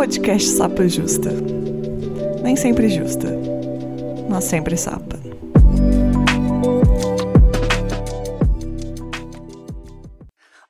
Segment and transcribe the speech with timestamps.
[0.00, 1.28] podcast Sapa Justa.
[2.42, 3.28] Nem sempre justa,
[4.30, 5.20] mas sempre sapa.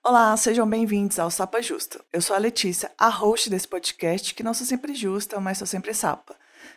[0.02, 2.04] Olá, sejam bem-vindos ao Sapa Justa.
[2.12, 5.66] Eu sou a Letícia, a host desse podcast, que não sou sempre justa, mas sou
[5.66, 6.34] sempre sapa.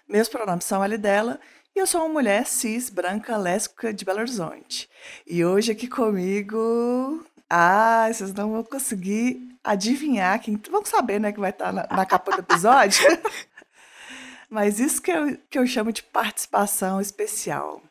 [0.08, 1.40] Meus pronomes são e dela,
[1.76, 4.88] e eu sou uma mulher cis, branca, lésbica de Belo Horizonte.
[5.26, 7.26] E hoje aqui comigo.
[7.50, 10.60] Ah, vocês não vão conseguir adivinhar quem.
[10.70, 13.02] Vão saber, né, que vai estar na, na capa do episódio.
[14.50, 17.82] Mas isso que eu, que eu chamo de participação especial.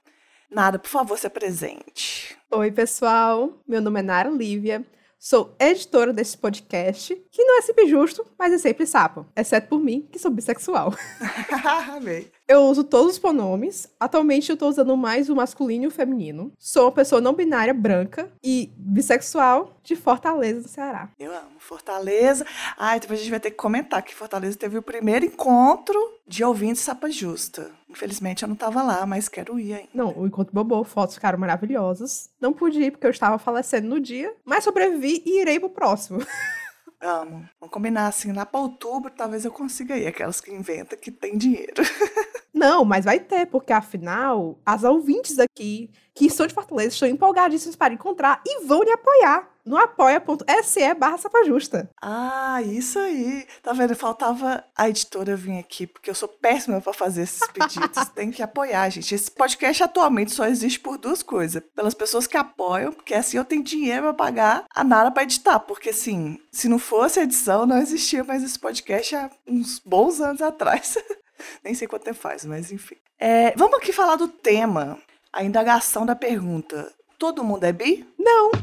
[0.50, 2.36] Nada, por favor, se apresente.
[2.50, 3.52] Oi, pessoal.
[3.66, 4.84] Meu nome é Nara Lívia.
[5.18, 9.24] Sou editora desse podcast, que não é sempre justo, mas é sempre sapo.
[9.36, 10.92] Exceto por mim, que sou bissexual.
[11.96, 12.30] Amei.
[12.52, 13.88] Eu uso todos os pronomes.
[13.98, 16.52] Atualmente eu tô usando mais o masculino e o feminino.
[16.58, 21.08] Sou uma pessoa não binária, branca e bissexual de Fortaleza, no Ceará.
[21.18, 22.44] Eu amo Fortaleza.
[22.76, 26.44] Ai, depois a gente vai ter que comentar que Fortaleza teve o primeiro encontro de
[26.44, 27.70] ouvintes Sapa Justa.
[27.88, 29.88] Infelizmente eu não tava lá, mas quero ir ainda.
[29.94, 32.28] Não, o encontro bobou, fotos ficaram maravilhosas.
[32.38, 36.20] Não pude ir porque eu estava falecendo no dia, mas sobrevivi e irei pro próximo.
[37.00, 37.48] Amo.
[37.58, 40.06] Vamos combinar assim, lá para outubro talvez eu consiga ir.
[40.06, 41.82] Aquelas que inventam que tem dinheiro.
[42.52, 47.76] Não, mas vai ter, porque afinal, as ouvintes aqui que são de Fortaleza estão empolgadíssimas
[47.76, 51.88] para encontrar e vão lhe apoiar no apoia.se barra sapajusta.
[52.02, 53.46] Ah, isso aí.
[53.62, 53.94] Tá vendo?
[53.94, 58.08] Faltava a editora vir aqui, porque eu sou péssima para fazer esses pedidos.
[58.14, 59.14] Tem que apoiar, gente.
[59.14, 61.62] Esse podcast atualmente só existe por duas coisas.
[61.74, 65.60] Pelas pessoas que apoiam, porque assim eu tenho dinheiro para pagar a Nara para editar.
[65.60, 70.42] Porque assim, se não fosse edição, não existia mais esse podcast há uns bons anos
[70.42, 70.98] atrás.
[71.62, 72.96] Nem sei quanto tempo faz, mas enfim.
[73.18, 74.98] É, vamos aqui falar do tema.
[75.32, 76.92] A indagação da pergunta.
[77.18, 78.06] Todo mundo é bi?
[78.18, 78.50] Não.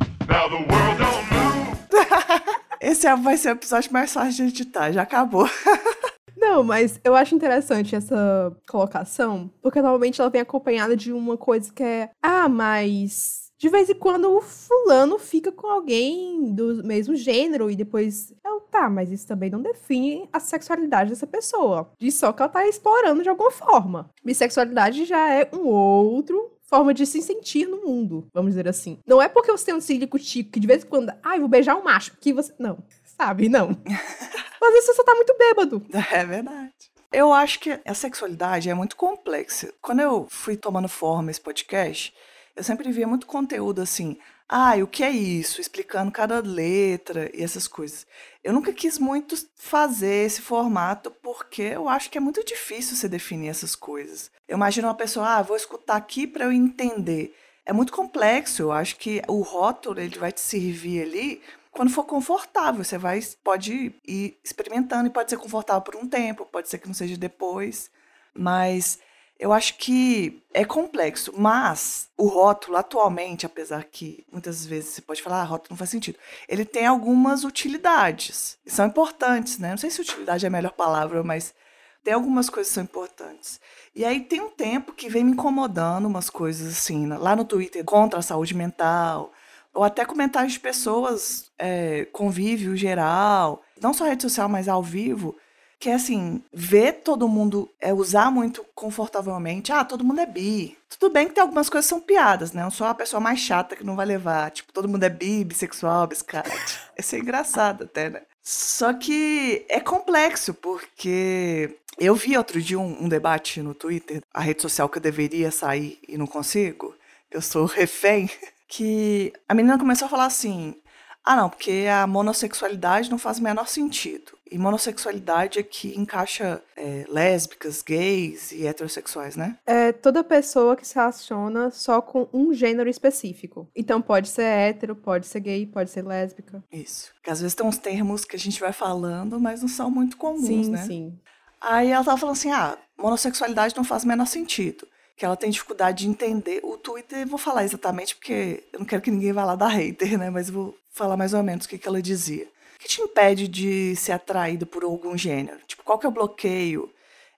[2.80, 5.50] Esse é, vai ser o episódio mais fácil de editar, já acabou.
[6.38, 11.72] Não, mas eu acho interessante essa colocação, porque normalmente ela vem acompanhada de uma coisa
[11.72, 17.14] que é: ah, mas de vez em quando o fulano fica com alguém do mesmo
[17.14, 18.34] gênero e depois.
[18.44, 21.92] Eu, tá, mas isso também não define a sexualidade dessa pessoa.
[22.00, 24.10] Diz só que ela tá explorando de alguma forma.
[24.24, 29.00] Bissexualidade já é um outro forma de se sentir no mundo, vamos dizer assim.
[29.06, 31.40] Não é porque você tem um cílico tico que de vez em quando, ai, ah,
[31.40, 32.54] vou beijar um macho, que você.
[32.58, 33.50] Não, sabe?
[33.50, 33.70] Não.
[34.62, 35.86] Mas isso você tá muito bêbado.
[36.14, 36.72] É verdade.
[37.12, 39.74] Eu acho que a sexualidade é muito complexa.
[39.82, 42.14] Quando eu fui tomando forma esse podcast,
[42.60, 44.18] eu sempre via muito conteúdo assim.
[44.48, 45.62] Ah, o que é isso?
[45.62, 48.06] Explicando cada letra e essas coisas.
[48.44, 53.08] Eu nunca quis muito fazer esse formato porque eu acho que é muito difícil você
[53.08, 54.30] definir essas coisas.
[54.46, 57.34] Eu imagino uma pessoa, ah, vou escutar aqui para eu entender.
[57.66, 58.64] É muito complexo.
[58.64, 62.84] Eu acho que o rótulo ele vai te servir ali quando for confortável.
[62.84, 66.88] Você vai pode ir experimentando e pode ser confortável por um tempo, pode ser que
[66.88, 67.90] não seja depois,
[68.34, 69.00] mas
[69.40, 75.22] eu acho que é complexo, mas o rótulo atualmente, apesar que muitas vezes você pode
[75.22, 79.70] falar, ah, rótulo não faz sentido, ele tem algumas utilidades, e são importantes, né?
[79.70, 81.56] Não sei se utilidade é a melhor palavra, mas
[82.04, 83.62] tem algumas coisas que são importantes.
[83.96, 87.86] E aí tem um tempo que vem me incomodando umas coisas assim, lá no Twitter,
[87.86, 89.32] contra a saúde mental,
[89.74, 95.38] ou até comentários de pessoas, é, convívio geral, não só rede social, mas ao vivo,
[95.80, 99.72] que é assim, ver todo mundo é, usar muito confortavelmente.
[99.72, 100.78] Ah, todo mundo é bi.
[100.90, 102.64] Tudo bem que tem algumas coisas que são piadas, né?
[102.64, 104.52] Eu sou a pessoa mais chata que não vai levar.
[104.52, 106.80] Tipo, todo mundo é bi, bissexual, biscate.
[106.98, 108.22] Isso é engraçado até, né?
[108.44, 114.42] Só que é complexo, porque eu vi outro dia um, um, debate no Twitter, a
[114.42, 116.94] rede social que eu deveria sair e não consigo,
[117.32, 118.30] eu sou refém,
[118.68, 120.76] que a menina começou a falar assim:
[121.24, 124.38] ah, não, porque a monossexualidade não faz o menor sentido.
[124.52, 129.58] E monossexualidade aqui encaixa é, lésbicas, gays e heterossexuais, né?
[129.66, 133.70] É toda pessoa que se relaciona só com um gênero específico.
[133.76, 136.64] Então pode ser hétero, pode ser gay, pode ser lésbica.
[136.72, 137.12] Isso.
[137.16, 140.18] Porque às vezes tem uns termos que a gente vai falando, mas não são muito
[140.18, 140.82] comuns, sim, né?
[140.82, 141.20] Sim, sim.
[141.62, 144.88] Aí ela tava falando assim: ah, monossexualidade não faz o menor sentido
[145.20, 146.62] que ela tem dificuldade de entender.
[146.64, 150.18] O Twitter, vou falar exatamente porque eu não quero que ninguém vá lá dar hater,
[150.18, 150.30] né?
[150.30, 152.46] Mas vou falar mais ou menos o que, que ela dizia.
[152.78, 155.60] O que te impede de ser atraído por algum gênero?
[155.68, 156.90] Tipo, qual que é o bloqueio?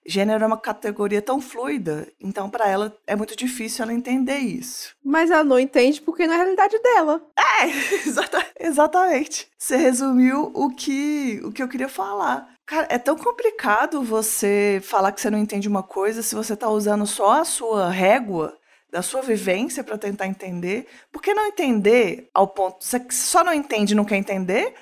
[0.06, 4.94] Gênero é uma categoria tão fluida, então para ela é muito difícil ela entender isso.
[5.04, 7.20] Mas ela não entende porque não é a realidade dela.
[7.36, 7.66] É,
[8.06, 9.48] exata, exatamente.
[9.58, 12.51] Você resumiu o que, o que eu queria falar.
[12.72, 16.70] Cara, é tão complicado você falar que você não entende uma coisa se você tá
[16.70, 18.58] usando só a sua régua
[18.90, 20.86] da sua vivência para tentar entender.
[21.12, 22.82] Por que não entender ao ponto.
[22.82, 24.72] Você só não entende e não quer entender?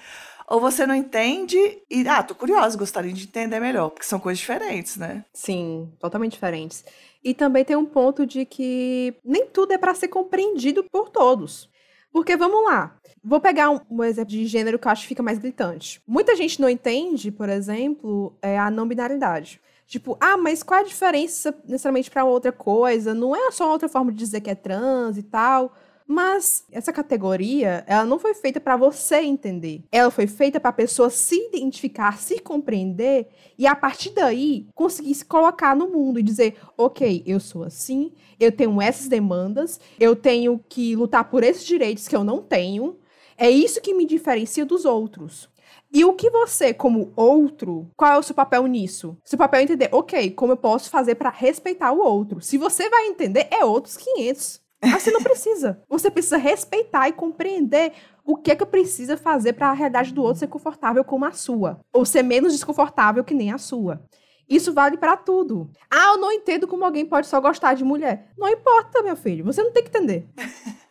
[0.46, 1.56] ou você não entende
[1.88, 5.24] e, ah, tô curiosa, gostaria de entender melhor, porque são coisas diferentes, né?
[5.32, 6.84] Sim, totalmente diferentes.
[7.22, 11.69] E também tem um ponto de que nem tudo é para ser compreendido por todos.
[12.12, 15.22] Porque vamos lá, vou pegar um, um, exemplo de gênero que eu acho que fica
[15.22, 16.02] mais gritante.
[16.06, 19.60] Muita gente não entende, por exemplo, é a não binaridade.
[19.86, 23.12] Tipo, ah, mas qual a diferença necessariamente para outra coisa?
[23.12, 25.74] Não é só outra forma de dizer que é trans e tal.
[26.12, 29.84] Mas essa categoria, ela não foi feita para você entender.
[29.92, 35.14] Ela foi feita para a pessoa se identificar, se compreender e a partir daí conseguir
[35.14, 38.10] se colocar no mundo e dizer: "OK, eu sou assim,
[38.40, 42.98] eu tenho essas demandas, eu tenho que lutar por esses direitos que eu não tenho.
[43.38, 45.48] É isso que me diferencia dos outros."
[45.92, 49.16] E o que você, como outro, qual é o seu papel nisso?
[49.24, 52.40] Seu papel é entender, ok, como eu posso fazer para respeitar o outro?
[52.40, 54.60] Se você vai entender, é outros 500.
[54.82, 55.82] Mas você não precisa.
[55.88, 57.92] Você precisa respeitar e compreender
[58.24, 61.32] o que é que precisa fazer para a realidade do outro ser confortável como a
[61.32, 64.02] sua, ou ser menos desconfortável que nem a sua.
[64.48, 65.70] Isso vale para tudo.
[65.88, 68.32] Ah, eu não entendo como alguém pode só gostar de mulher.
[68.36, 69.44] Não importa, meu filho.
[69.44, 70.28] Você não tem que entender.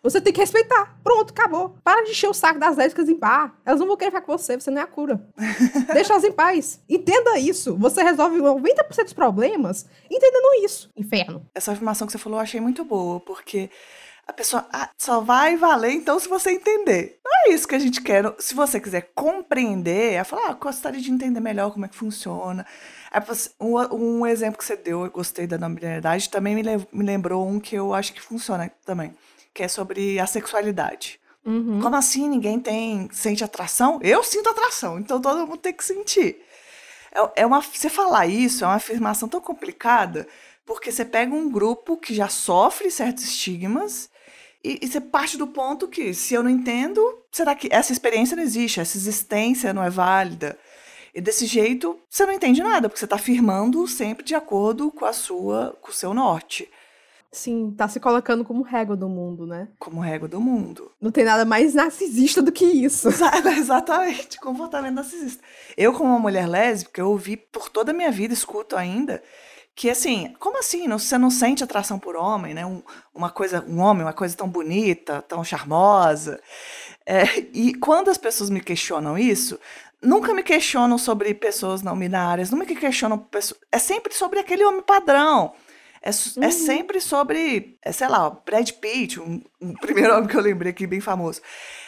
[0.01, 0.97] Você tem que respeitar.
[1.03, 1.75] Pronto, acabou.
[1.83, 3.51] Para de encher o saco das lésbicas em paz.
[3.65, 5.21] Elas não vão querer ficar com você, você não é a cura.
[5.93, 6.81] Deixa elas em paz.
[6.87, 7.75] Entenda isso.
[7.77, 10.89] Você resolve 90% dos problemas entendendo isso.
[10.95, 11.45] Inferno.
[11.53, 13.69] Essa afirmação que você falou eu achei muito boa, porque
[14.25, 17.19] a pessoa ah, só vai valer então se você entender.
[17.23, 18.23] Não é isso que a gente quer.
[18.39, 22.65] Se você quiser compreender, é falar, ah, gostaria de entender melhor como é que funciona.
[23.59, 27.59] Um, um exemplo que você deu, eu gostei da nominalidade, também me, me lembrou um
[27.59, 29.13] que eu acho que funciona também
[29.59, 31.19] que é sobre a sexualidade.
[31.45, 31.81] Uhum.
[31.81, 33.99] Como assim ninguém tem sente atração?
[34.01, 36.41] Eu sinto atração, então todo mundo tem que sentir.
[37.11, 40.25] É, é uma, você falar isso é uma afirmação tão complicada,
[40.65, 44.09] porque você pega um grupo que já sofre certos estigmas
[44.63, 48.37] e, e você parte do ponto que, se eu não entendo, será que essa experiência
[48.37, 50.57] não existe, essa existência não é válida?
[51.13, 55.03] E desse jeito, você não entende nada, porque você está afirmando sempre de acordo com
[55.03, 56.69] a sua, com o seu norte.
[57.31, 59.67] Sim, tá se colocando como régua do mundo, né?
[59.77, 60.91] Como régua do mundo.
[60.99, 63.07] Não tem nada mais narcisista do que isso.
[63.55, 65.43] Exatamente, comportamento narcisista.
[65.77, 69.21] Eu, como uma mulher lésbica, eu ouvi por toda a minha vida, escuto ainda,
[69.75, 70.89] que assim, como assim?
[70.89, 72.65] Você não sente atração por homem, né?
[72.65, 72.81] Um,
[73.13, 76.41] uma coisa, um homem, uma coisa tão bonita, tão charmosa.
[77.05, 77.23] É,
[77.53, 79.59] e quando as pessoas me questionam isso,
[80.01, 83.23] nunca me questionam sobre pessoas não binárias, nunca me questionam.
[83.71, 85.53] É sempre sobre aquele homem padrão
[86.01, 86.43] é, é uhum.
[86.43, 90.71] é sempre sobre, é, sei lá, Brad Pitt, um, um primeiro homem que eu lembrei
[90.71, 91.41] aqui, bem famoso.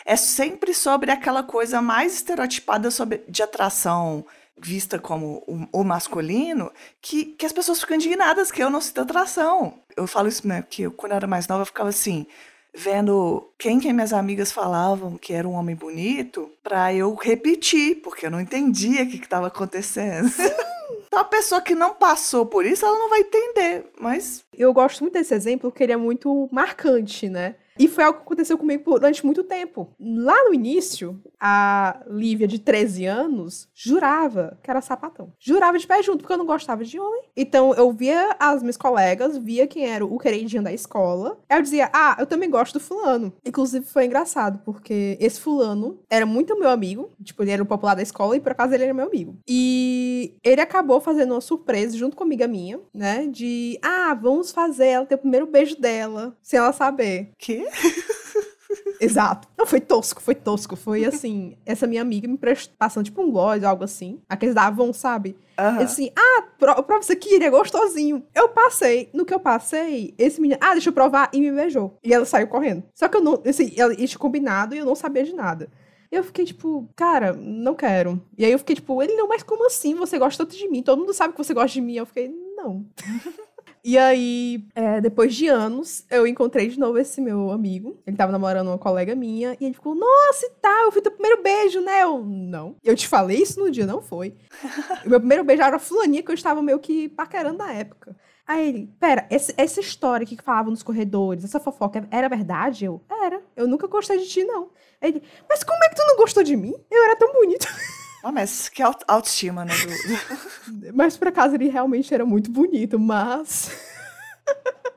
[0.06, 4.26] É sempre sobre aquela coisa mais estereotipada sobre, de atração
[4.58, 6.72] vista como o, o, masculino,
[7.02, 9.80] que, que as pessoas ficam indignadas que eu não sinto atração.
[9.98, 12.28] Eu falo isso, né, que eu, quando eu era mais nova eu ficava assim,
[12.74, 18.28] vendo quem que minhas amigas falavam que era um homem bonito, para eu repetir, porque
[18.28, 20.30] eu não entendia o que estava acontecendo.
[21.12, 24.46] Então a pessoa que não passou por isso, ela não vai entender, mas...
[24.58, 27.56] Eu gosto muito desse exemplo porque ele é muito marcante, né?
[27.78, 29.90] E foi algo que aconteceu comigo durante muito tempo.
[30.00, 35.34] Lá no início, a Lívia, de 13 anos, jurava que era sapatão.
[35.40, 37.24] Jurava de pé junto, porque eu não gostava de homem.
[37.36, 41.38] Então, eu via as minhas colegas, via quem era o queridinho da escola.
[41.50, 43.34] Aí eu dizia, ah, eu também gosto do fulano.
[43.46, 47.10] Inclusive, foi engraçado, porque esse fulano era muito meu amigo.
[47.24, 49.38] Tipo, ele era o popular da escola e, por acaso, ele era meu amigo.
[49.48, 53.28] E ele acabou fazendo uma surpresa junto com uma amiga minha, né?
[53.28, 57.32] De, ah, vamos fazer ela ter o primeiro beijo dela, sem ela saber.
[57.38, 57.61] Que?
[59.00, 59.48] Exato.
[59.58, 60.76] Não, foi tosco, foi tosco.
[60.76, 64.22] Foi assim, essa minha amiga me prestou, passando tipo um gloss, algo assim.
[64.30, 65.36] Aqueles da Avon, sabe?
[65.60, 65.80] Uhum.
[65.80, 68.24] Assim, ah, prova isso aqui, ele é gostosinho.
[68.34, 71.98] Eu passei, no que eu passei, esse menino, ah, deixa eu provar, e me beijou.
[72.04, 72.84] E ela saiu correndo.
[72.94, 75.70] Só que eu não, assim, ela tinha combinado e eu não sabia de nada.
[76.12, 78.22] Eu fiquei tipo, cara, não quero.
[78.38, 79.96] E aí eu fiquei tipo, ele não, mas como assim?
[79.96, 80.84] Você gosta tanto de mim?
[80.84, 81.96] Todo mundo sabe que você gosta de mim.
[81.96, 82.86] Eu fiquei, não.
[83.84, 88.00] E aí, é, depois de anos, eu encontrei de novo esse meu amigo.
[88.06, 89.58] Ele tava namorando uma colega minha.
[89.60, 92.04] E ele ficou, nossa, e tal, eu fui teu primeiro beijo, né?
[92.04, 92.76] Eu, não.
[92.84, 94.36] Eu te falei isso no dia, não foi.
[95.06, 98.16] o meu primeiro beijo era a fulaninha que eu estava meio que paquerando na época.
[98.46, 102.86] Aí ele, pera, esse, essa história que falava nos corredores, essa fofoca, era verdade?
[102.86, 103.42] Eu, era.
[103.56, 104.70] Eu nunca gostei de ti, não.
[105.02, 106.74] Aí ele, mas como é que tu não gostou de mim?
[106.90, 107.66] Eu era tão bonito.
[108.24, 109.74] Ah, mas que autoestima, né?
[109.74, 110.94] Do...
[110.94, 113.72] mas por acaso ele realmente era muito bonito, mas.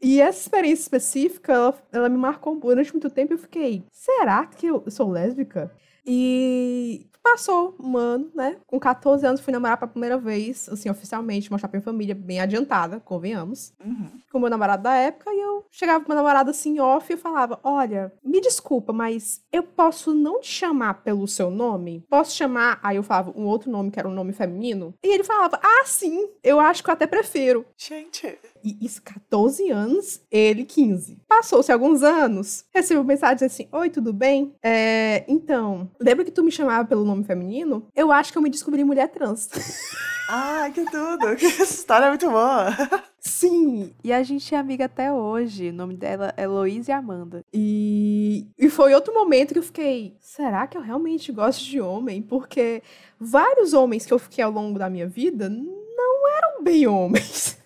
[0.00, 4.46] E essa experiência específica, ela, ela me marcou durante muito tempo e eu fiquei, será
[4.46, 5.72] que eu sou lésbica?
[6.06, 8.56] E passou um ano, né?
[8.66, 12.40] Com 14 anos fui namorar pela primeira vez, assim, oficialmente, mostrar pra minha família, bem
[12.40, 13.72] adiantada, convenhamos.
[13.84, 14.08] Uhum.
[14.30, 17.14] Com o meu namorado da época, e eu chegava pro meu namorado assim, off, e
[17.14, 22.04] eu falava: Olha, me desculpa, mas eu posso não te chamar pelo seu nome?
[22.08, 22.80] Posso chamar.
[22.82, 24.94] Aí eu falava um outro nome que era um nome feminino.
[25.04, 27.66] E ele falava: Ah, sim, eu acho que eu até prefiro.
[27.76, 28.38] Gente.
[28.62, 31.18] E isso, 14 anos, ele 15.
[31.28, 34.54] Passou-se alguns anos, recebo mensagem assim: Oi, tudo bem?
[34.62, 37.86] É, então, lembra que tu me chamava pelo nome feminino?
[37.94, 39.48] Eu acho que eu me descobri mulher trans.
[40.30, 41.36] Ah, que tudo!
[41.40, 42.66] Que história é muito boa!
[43.18, 43.94] Sim!
[44.04, 45.70] E a gente é amiga até hoje.
[45.70, 47.42] O nome dela é Loise Amanda.
[47.50, 52.20] E, e foi outro momento que eu fiquei: será que eu realmente gosto de homem?
[52.20, 52.82] Porque
[53.18, 57.57] vários homens que eu fiquei ao longo da minha vida não eram bem homens.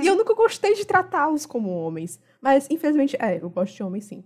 [0.00, 2.18] E eu nunca gostei de tratá-los como homens.
[2.40, 4.24] Mas, infelizmente, é, eu gosto de homem sim.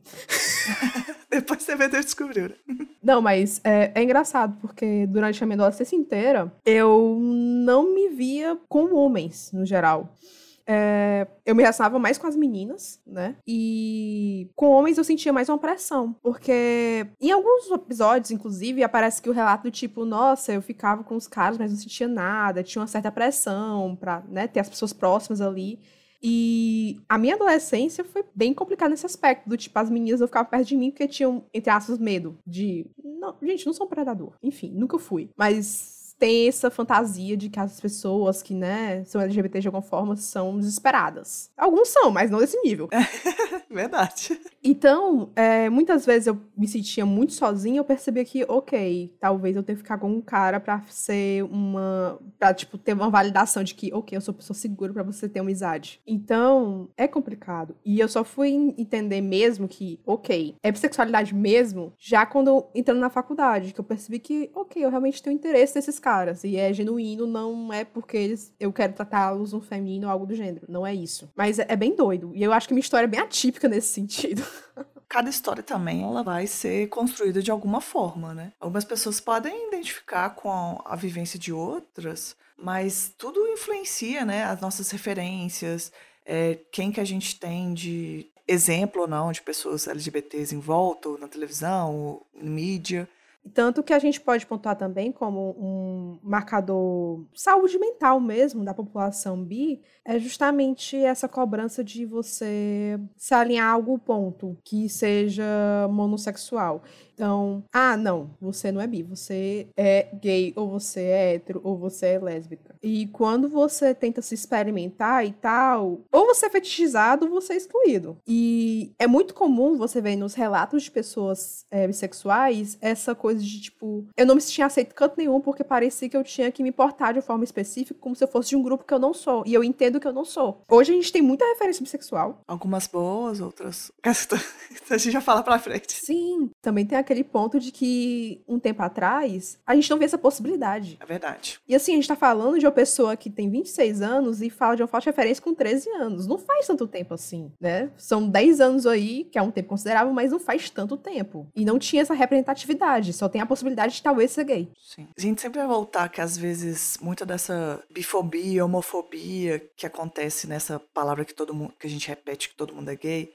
[1.30, 2.48] Depois você vai ter descobriu.
[2.48, 2.54] né?
[3.02, 8.56] Não, mas é, é engraçado, porque durante a minha adolescência inteira, eu não me via
[8.68, 10.16] com homens, no geral.
[10.66, 13.36] É, eu me relacionava mais com as meninas, né?
[13.46, 16.16] E com homens eu sentia mais uma pressão.
[16.22, 21.16] Porque em alguns episódios, inclusive, aparece que o relato do tipo, nossa, eu ficava com
[21.16, 24.92] os caras, mas não sentia nada, tinha uma certa pressão pra né, ter as pessoas
[24.92, 25.78] próximas ali.
[26.26, 30.48] E a minha adolescência foi bem complicada nesse aspecto, do tipo, as meninas não ficavam
[30.48, 32.86] perto de mim porque tinham, entre aspas, medo de.
[33.04, 34.32] Não, gente, não sou um predador.
[34.42, 35.28] Enfim, nunca fui.
[35.36, 40.16] Mas tem essa fantasia de que as pessoas que, né, são LGBT de alguma forma
[40.16, 41.50] são desesperadas.
[41.56, 42.88] Alguns são, mas não desse nível.
[43.70, 44.38] Verdade.
[44.62, 49.62] Então, é, muitas vezes eu me sentia muito sozinha, eu percebia que, ok, talvez eu
[49.62, 52.18] tenha que ficar com um cara pra ser uma.
[52.38, 55.40] pra, tipo, ter uma validação de que, ok, eu sou pessoa segura pra você ter
[55.40, 56.00] uma amizade.
[56.06, 57.76] Então, é complicado.
[57.84, 63.00] E eu só fui entender mesmo que, ok, é bissexualidade mesmo, já quando eu entrando
[63.00, 66.44] na faculdade, que eu percebi que, ok, eu realmente tenho interesse nesses caras.
[66.44, 70.34] E é genuíno, não é porque eles, eu quero tratá-los no feminino ou algo do
[70.34, 70.66] gênero.
[70.68, 71.32] Não é isso.
[71.34, 72.30] Mas é, é bem doido.
[72.34, 74.44] E eu acho que minha história é bem atípica nesse sentido.
[75.08, 78.52] Cada história também ela vai ser construída de alguma forma, né?
[78.60, 84.44] Algumas pessoas podem identificar com a, a vivência de outras, mas tudo influencia, né?
[84.44, 85.90] As nossas referências,
[86.26, 91.08] é, quem que a gente tem de exemplo ou não de pessoas LGBTs em volta,
[91.08, 93.08] ou na televisão, em mídia.
[93.52, 99.44] Tanto que a gente pode pontuar também como um marcador saúde mental mesmo da população
[99.44, 105.44] bi, é justamente essa cobrança de você se alinhar a algum ponto que seja
[105.90, 106.82] monossexual.
[107.14, 111.78] Então, ah, não, você não é bi, você é gay, ou você é hétero, ou
[111.78, 112.74] você é lésbica.
[112.82, 117.56] E quando você tenta se experimentar e tal, ou você é fetichizado, ou você é
[117.56, 118.16] excluído.
[118.26, 123.60] E é muito comum você ver nos relatos de pessoas é, bissexuais essa coisa de
[123.60, 126.72] tipo, eu não me sentia aceito canto nenhum porque parecia que eu tinha que me
[126.72, 129.44] portar de forma específica como se eu fosse de um grupo que eu não sou.
[129.46, 130.62] E eu entendo que eu não sou.
[130.68, 132.42] Hoje a gente tem muita referência bissexual.
[132.46, 133.92] Algumas boas, outras.
[134.90, 135.92] A gente já fala pra frente.
[135.92, 140.18] Sim, também tem aquele ponto de que um tempo atrás a gente não vê essa
[140.18, 140.96] possibilidade.
[141.00, 141.60] É verdade.
[141.68, 144.76] E assim, a gente tá falando de uma pessoa que tem 26 anos e fala
[144.76, 146.26] de uma falta de referência com 13 anos.
[146.26, 147.90] Não faz tanto tempo assim, né?
[147.96, 151.46] São 10 anos aí, que é um tempo considerável, mas não faz tanto tempo.
[151.54, 154.68] E não tinha essa representatividade, só tem a possibilidade de talvez ser gay.
[154.78, 155.06] Sim.
[155.16, 160.78] A gente sempre vai voltar que às vezes muita dessa bifobia, homofobia que acontece nessa
[160.78, 163.32] palavra que todo mundo que a gente repete que todo mundo é gay,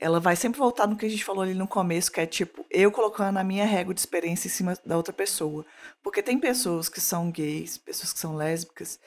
[0.00, 2.64] ela vai sempre voltar no que a gente falou ali no começo, que é tipo,
[2.70, 5.64] eu colocando a minha régua de experiência em cima da outra pessoa.
[6.02, 8.98] Porque tem pessoas que são gays, pessoas que são lésbicas,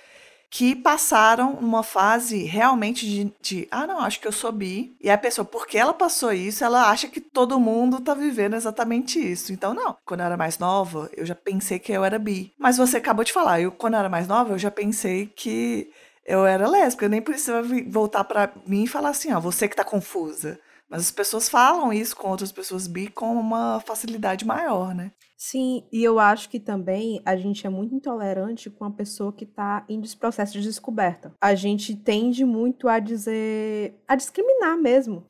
[0.52, 4.96] que passaram numa fase realmente de, de, ah, não, acho que eu sou bi.
[5.02, 9.18] E a pessoa, porque ela passou isso, ela acha que todo mundo tá vivendo exatamente
[9.20, 9.52] isso.
[9.52, 9.98] Então, não.
[10.06, 12.54] Quando eu era mais nova, eu já pensei que eu era bi.
[12.56, 15.92] Mas você acabou de falar, eu, quando eu era mais nova, eu já pensei que
[16.24, 17.06] eu era lésbica.
[17.06, 20.60] Eu nem precisava voltar para mim e falar assim, ó, você que tá confusa.
[20.94, 25.12] Mas as pessoas falam isso com outras pessoas bi com uma facilidade maior, né?
[25.36, 29.44] Sim, e eu acho que também a gente é muito intolerante com a pessoa que
[29.44, 31.34] está em processo de descoberta.
[31.42, 35.26] A gente tende muito a dizer, a discriminar mesmo.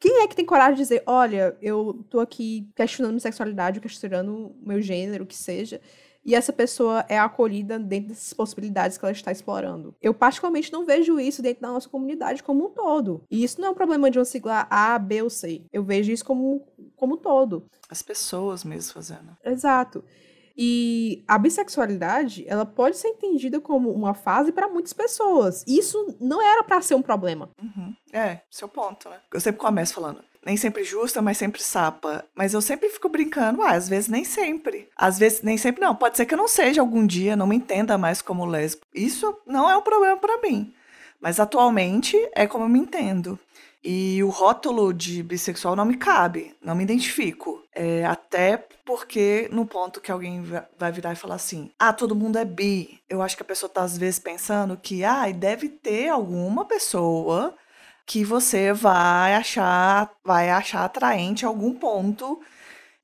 [0.00, 4.56] Quem é que tem coragem de dizer, olha, eu tô aqui questionando minha sexualidade, questionando
[4.62, 5.82] meu gênero, o que seja,
[6.24, 9.94] e essa pessoa é acolhida dentro dessas possibilidades que ela está explorando.
[10.00, 13.22] Eu, particularmente, não vejo isso dentro da nossa comunidade como um todo.
[13.30, 15.62] E isso não é um problema de uma sigla A, B ou C.
[15.72, 16.66] Eu vejo isso como,
[16.96, 17.66] como um todo.
[17.88, 19.36] As pessoas mesmo fazendo.
[19.44, 20.02] Exato.
[20.56, 25.64] E a bissexualidade, ela pode ser entendida como uma fase para muitas pessoas.
[25.66, 27.50] Isso não era para ser um problema.
[27.60, 27.92] Uhum.
[28.12, 29.18] É, seu ponto, né?
[29.32, 30.22] Eu sempre começo falando.
[30.44, 32.24] Nem sempre justa, mas sempre sapa.
[32.34, 34.88] Mas eu sempre fico brincando, ah, às vezes nem sempre.
[34.96, 35.94] Às vezes nem sempre não.
[35.94, 38.86] Pode ser que eu não seja algum dia, não me entenda mais como lésbico.
[38.94, 40.72] Isso não é um problema para mim.
[41.20, 43.38] Mas atualmente é como eu me entendo.
[43.82, 47.62] E o rótulo de bissexual não me cabe, não me identifico.
[47.74, 50.42] É, até porque no ponto que alguém
[50.78, 52.98] vai virar e falar assim: ah, todo mundo é bi.
[53.10, 57.54] Eu acho que a pessoa tá às vezes pensando que, ah, deve ter alguma pessoa
[58.06, 62.40] que você vai achar, vai achar atraente algum ponto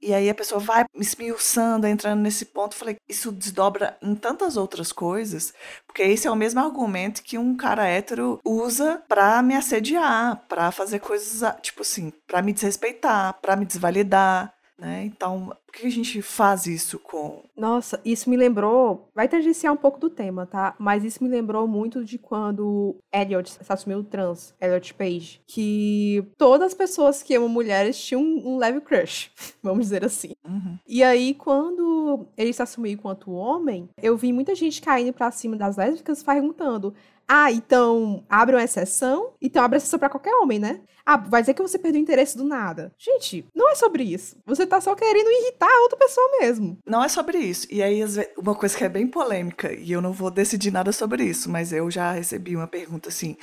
[0.03, 2.75] e aí a pessoa vai esmiuçando, entrando nesse ponto.
[2.75, 5.53] Falei, isso desdobra em tantas outras coisas,
[5.87, 10.73] porque esse é o mesmo argumento que um cara hétero usa para me assediar, para
[10.73, 14.55] fazer coisas, tipo assim, para me desrespeitar, para me desvalidar.
[14.81, 15.05] Né?
[15.05, 17.43] Então, por que a gente faz isso com.
[17.57, 19.11] Nossa, isso me lembrou.
[19.15, 20.75] Vai tangenciar um pouco do tema, tá?
[20.79, 25.43] Mas isso me lembrou muito de quando Elliot se assumiu trans, Elliot Page.
[25.47, 29.31] Que todas as pessoas que amam mulheres tinham um, um leve crush,
[29.63, 30.33] vamos dizer assim.
[30.45, 30.79] Uhum.
[30.89, 35.57] E aí, quando ele se assumiu enquanto homem, eu vi muita gente caindo pra cima
[35.57, 36.95] das lésbicas perguntando:
[37.33, 39.35] ah, então abre uma exceção?
[39.41, 40.81] Então abre exceção para qualquer homem, né?
[41.07, 42.93] Ah, vai dizer que você perdeu o interesse do nada.
[42.99, 44.37] Gente, não é sobre isso.
[44.45, 46.77] Você tá só querendo irritar outra pessoa mesmo.
[46.85, 47.69] Não é sobre isso.
[47.71, 48.01] E aí,
[48.37, 51.73] uma coisa que é bem polêmica, e eu não vou decidir nada sobre isso, mas
[51.73, 53.37] eu já recebi uma pergunta assim.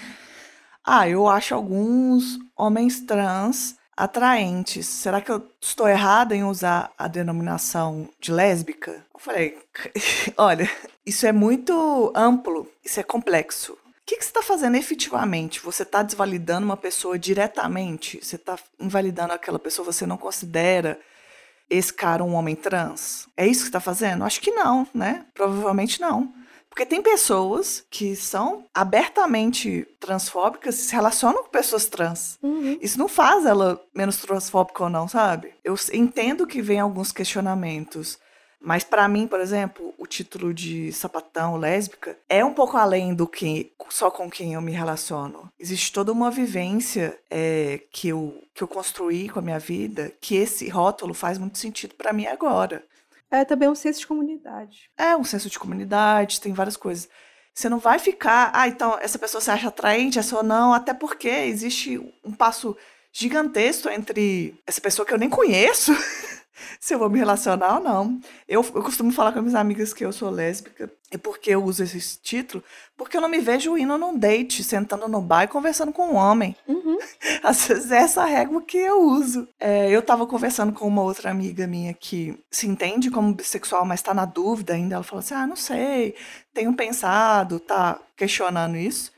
[0.85, 4.85] Ah, eu acho alguns homens trans atraentes.
[4.85, 9.03] Será que eu estou errada em usar a denominação de lésbica?
[9.11, 9.57] Eu falei,
[10.37, 10.69] olha,
[11.03, 13.73] isso é muito amplo, isso é complexo.
[13.73, 15.59] O que, que você está fazendo efetivamente?
[15.59, 18.23] Você está desvalidando uma pessoa diretamente?
[18.23, 19.91] Você está invalidando aquela pessoa?
[19.91, 20.97] Você não considera
[21.69, 23.27] esse cara um homem trans?
[23.35, 24.23] É isso que está fazendo?
[24.23, 25.25] Acho que não, né?
[25.33, 26.33] Provavelmente não.
[26.77, 32.37] Porque tem pessoas que são abertamente transfóbicas e se relacionam com pessoas trans.
[32.43, 32.77] Uhum.
[32.79, 35.55] Isso não faz ela menos transfóbica ou não, sabe?
[35.63, 38.19] Eu entendo que vem alguns questionamentos
[38.59, 43.27] mas para mim, por exemplo, o título de sapatão lésbica é um pouco além do
[43.27, 45.49] que só com quem eu me relaciono.
[45.59, 50.35] Existe toda uma vivência é, que, eu, que eu construí com a minha vida que
[50.35, 52.83] esse rótulo faz muito sentido para mim agora.
[53.29, 54.89] É também um senso de comunidade.
[54.97, 57.09] É um senso de comunidade, tem várias coisas.
[57.53, 60.93] Você não vai ficar, ah, então essa pessoa se acha atraente, essa ou não, até
[60.93, 62.77] porque existe um passo
[63.11, 65.91] gigantesco entre essa pessoa que eu nem conheço
[66.79, 68.19] se eu vou me relacionar ou não.
[68.47, 70.91] Eu, eu costumo falar com minhas amigas que eu sou lésbica.
[71.11, 72.61] E por que eu uso esse título?
[72.97, 76.15] Porque eu não me vejo indo num date, sentando no bar e conversando com um
[76.15, 76.55] homem.
[76.67, 76.97] Uhum.
[77.43, 79.47] Às vezes é essa régua que eu uso.
[79.59, 84.01] É, eu tava conversando com uma outra amiga minha que se entende como bissexual, mas
[84.01, 84.95] tá na dúvida ainda.
[84.95, 86.15] Ela falou assim: ah, não sei,
[86.53, 89.11] tenho pensado, tá questionando isso.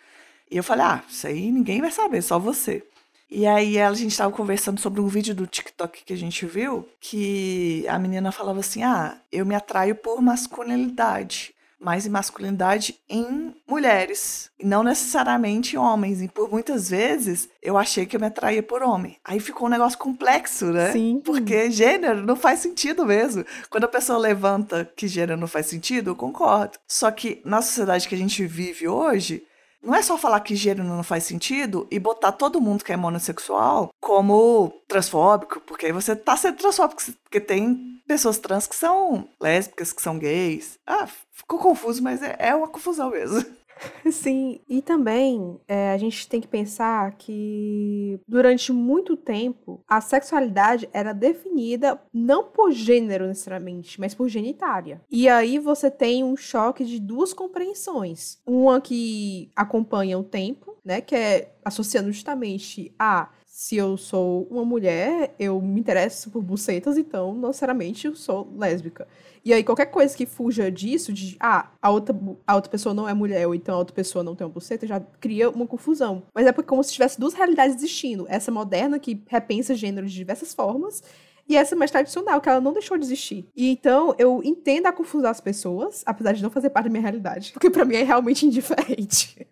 [0.52, 2.84] E eu falei: ah, isso aí ninguém vai saber, só você.
[3.30, 6.88] E aí a gente estava conversando sobre um vídeo do TikTok que a gente viu,
[7.00, 13.56] que a menina falava assim: "Ah, eu me atraio por masculinidade, mais em masculinidade em
[13.68, 16.22] mulheres, e não necessariamente em homens.
[16.22, 19.18] E por muitas vezes eu achei que eu me atraía por homem.
[19.24, 20.92] Aí ficou um negócio complexo, né?
[20.92, 21.22] Sim.
[21.24, 23.46] Porque gênero não faz sentido mesmo.
[23.70, 26.78] Quando a pessoa levanta que gênero não faz sentido, eu concordo.
[26.88, 29.44] Só que na sociedade que a gente vive hoje,
[29.82, 32.98] não é só falar que gênero não faz sentido e botar todo mundo que é
[32.98, 39.28] monossexual como transfóbico, porque aí você tá sendo transfóbico, porque tem pessoas trans que são
[39.40, 40.78] lésbicas, que são gays.
[40.86, 43.46] Ah, ficou confuso, mas é, é uma confusão mesmo.
[44.12, 50.90] Sim, e também é, a gente tem que pensar que durante muito tempo a sexualidade
[50.94, 55.02] era definida não por gênero necessariamente, mas por genitária.
[55.10, 58.40] E aí você tem um choque de duas compreensões.
[58.46, 64.64] Uma que acompanha o tempo, né, que é associando justamente a se eu sou uma
[64.64, 69.06] mulher, eu me interesso por bucetas, então, necessariamente eu sou lésbica.
[69.44, 72.18] E aí, qualquer coisa que fuja disso, de ah, a outra,
[72.48, 74.88] a outra pessoa não é mulher, ou então a outra pessoa não tem uma buceta,
[74.88, 76.24] já cria uma confusão.
[76.34, 78.26] Mas é como se tivesse duas realidades existindo.
[78.30, 81.04] Essa moderna, que repensa gênero de diversas formas,
[81.46, 83.46] e essa mais tradicional, que ela não deixou de existir.
[83.54, 87.02] E então, eu entendo a confusão das pessoas, apesar de não fazer parte da minha
[87.02, 87.52] realidade.
[87.60, 89.46] Porque para mim é realmente indiferente.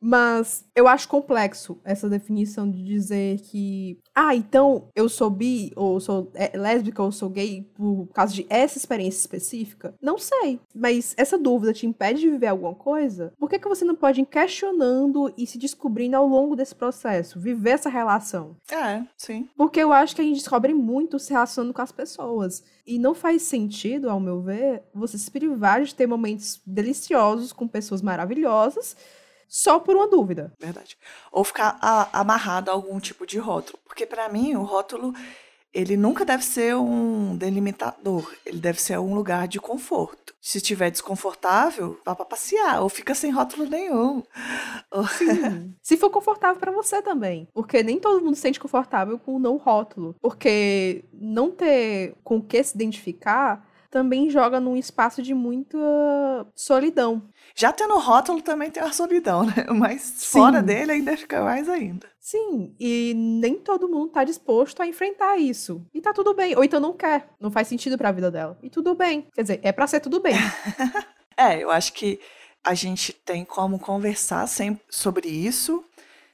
[0.00, 5.98] Mas eu acho complexo essa definição de dizer que, ah, então eu sou bi, ou
[6.00, 9.94] sou é, lésbica, ou sou gay por causa de essa experiência específica.
[10.00, 10.60] Não sei.
[10.74, 13.32] Mas essa dúvida te impede de viver alguma coisa?
[13.38, 17.40] Por que, que você não pode ir questionando e se descobrindo ao longo desse processo?
[17.40, 18.56] Viver essa relação?
[18.70, 19.48] É, sim.
[19.56, 22.62] Porque eu acho que a gente descobre muito se relacionando com as pessoas.
[22.86, 27.66] E não faz sentido, ao meu ver, você se privar de ter momentos deliciosos com
[27.66, 28.96] pessoas maravilhosas
[29.48, 30.52] só por uma dúvida.
[30.58, 30.96] Verdade.
[31.30, 33.78] Ou ficar a, amarrado a algum tipo de rótulo.
[33.84, 35.12] Porque para mim, o rótulo,
[35.72, 38.32] ele nunca deve ser um delimitador.
[38.44, 40.34] Ele deve ser um lugar de conforto.
[40.40, 42.82] Se estiver desconfortável, vá para passear.
[42.82, 44.22] Ou fica sem rótulo nenhum.
[45.18, 45.74] Sim.
[45.82, 47.48] se for confortável para você também.
[47.52, 50.16] Porque nem todo mundo se sente confortável com o não rótulo.
[50.20, 55.78] Porque não ter com o que se identificar também joga num espaço de muita
[56.54, 57.22] solidão.
[57.54, 59.64] Já tendo rótulo também tem a solidão, né?
[59.74, 60.38] Mas Sim.
[60.38, 62.06] fora dele ainda fica mais ainda.
[62.20, 65.82] Sim, e nem todo mundo tá disposto a enfrentar isso.
[65.94, 66.54] E tá tudo bem.
[66.54, 67.30] Ou então não quer.
[67.40, 68.58] Não faz sentido para a vida dela.
[68.62, 69.28] E tudo bem.
[69.34, 70.34] Quer dizer, é para ser tudo bem.
[71.34, 72.20] é, eu acho que
[72.62, 75.82] a gente tem como conversar sempre sobre isso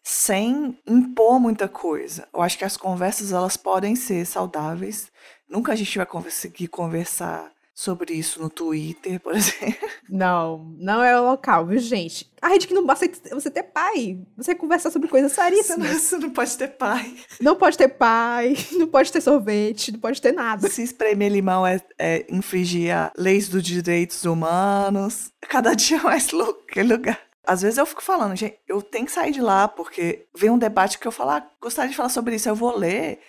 [0.03, 2.27] sem impor muita coisa.
[2.35, 5.13] Eu acho que as conversas elas podem ser saudáveis.
[5.53, 9.87] Nunca a gente vai conseguir conversar sobre isso no Twitter, por exemplo.
[10.09, 12.33] Não, não é o local, viu, gente?
[12.41, 14.19] A rede que não basta você ter pai.
[14.35, 15.91] Você conversar sobre coisas seríssimas.
[15.91, 17.15] Você não pode ter pai.
[17.39, 20.67] Não pode ter pai, não pode ter sorvete, não pode ter nada.
[20.71, 25.33] Se espremer limão é, é infringir a leis dos direitos humanos.
[25.43, 27.21] Cada dia mais louco aquele lugar.
[27.45, 30.59] Às vezes eu fico falando, gente, eu tenho que sair de lá, porque vem um
[30.59, 33.21] debate que eu falo, ah, gostaria de falar sobre isso, eu vou ler.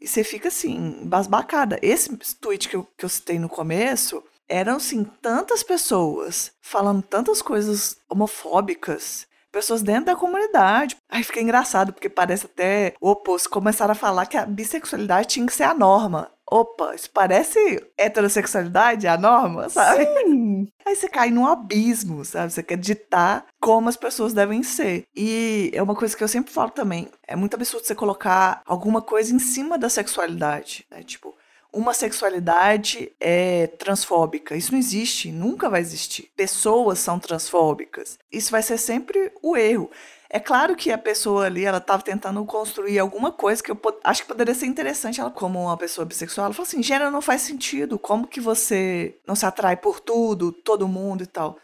[0.00, 1.78] E você fica assim, basbacada.
[1.82, 7.42] Esse tweet que eu, que eu citei no começo eram assim, tantas pessoas falando tantas
[7.42, 9.26] coisas homofóbicas.
[9.50, 10.96] Pessoas dentro da comunidade.
[11.08, 13.48] Aí fica engraçado, porque parece até o oposto.
[13.48, 17.58] Começaram a falar que a bissexualidade tinha que ser a norma opa, isso parece
[17.96, 20.06] heterossexualidade, a norma, sabe?
[20.06, 20.68] Sim.
[20.86, 22.52] Aí você cai num abismo, sabe?
[22.52, 25.04] Você quer ditar como as pessoas devem ser.
[25.14, 27.08] E é uma coisa que eu sempre falo também.
[27.26, 31.02] É muito absurdo você colocar alguma coisa em cima da sexualidade, né?
[31.02, 31.34] Tipo,
[31.72, 34.56] uma sexualidade é transfóbica.
[34.56, 36.30] Isso não existe, nunca vai existir.
[36.36, 38.18] Pessoas são transfóbicas.
[38.32, 39.90] Isso vai ser sempre o erro.
[40.28, 44.22] É claro que a pessoa ali, ela estava tentando construir alguma coisa que eu acho
[44.22, 45.20] que poderia ser interessante.
[45.20, 47.98] Ela, como uma pessoa bissexual, ela falou assim: gênero não faz sentido.
[47.98, 51.58] Como que você não se atrai por tudo, todo mundo e tal?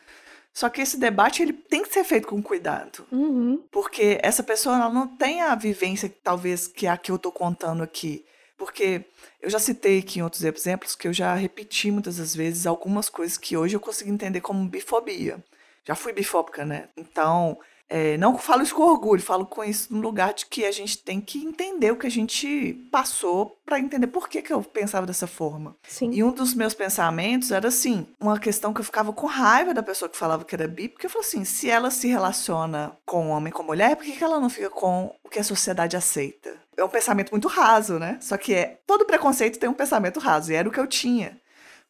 [0.52, 3.06] Só que esse debate ele tem que ser feito com cuidado.
[3.10, 3.62] Uhum.
[3.70, 7.82] Porque essa pessoa ela não tem a vivência, talvez, que a que eu estou contando
[7.82, 8.24] aqui.
[8.56, 9.04] Porque
[9.40, 13.08] eu já citei aqui em outros exemplos que eu já repeti muitas das vezes algumas
[13.08, 15.42] coisas que hoje eu consigo entender como bifobia.
[15.84, 16.88] Já fui bifóbica, né?
[16.96, 17.58] Então,
[17.94, 20.96] é, não falo isso com orgulho, falo com isso no lugar de que a gente
[20.96, 25.06] tem que entender o que a gente passou para entender por que, que eu pensava
[25.06, 25.76] dessa forma.
[25.86, 26.10] Sim.
[26.10, 29.82] E um dos meus pensamentos era assim, uma questão que eu ficava com raiva da
[29.82, 33.28] pessoa que falava que era bi, porque eu falei assim, se ela se relaciona com
[33.28, 36.54] homem com mulher, por que, que ela não fica com o que a sociedade aceita?
[36.74, 38.16] É um pensamento muito raso, né?
[38.22, 41.41] Só que é todo preconceito tem um pensamento raso, e era o que eu tinha.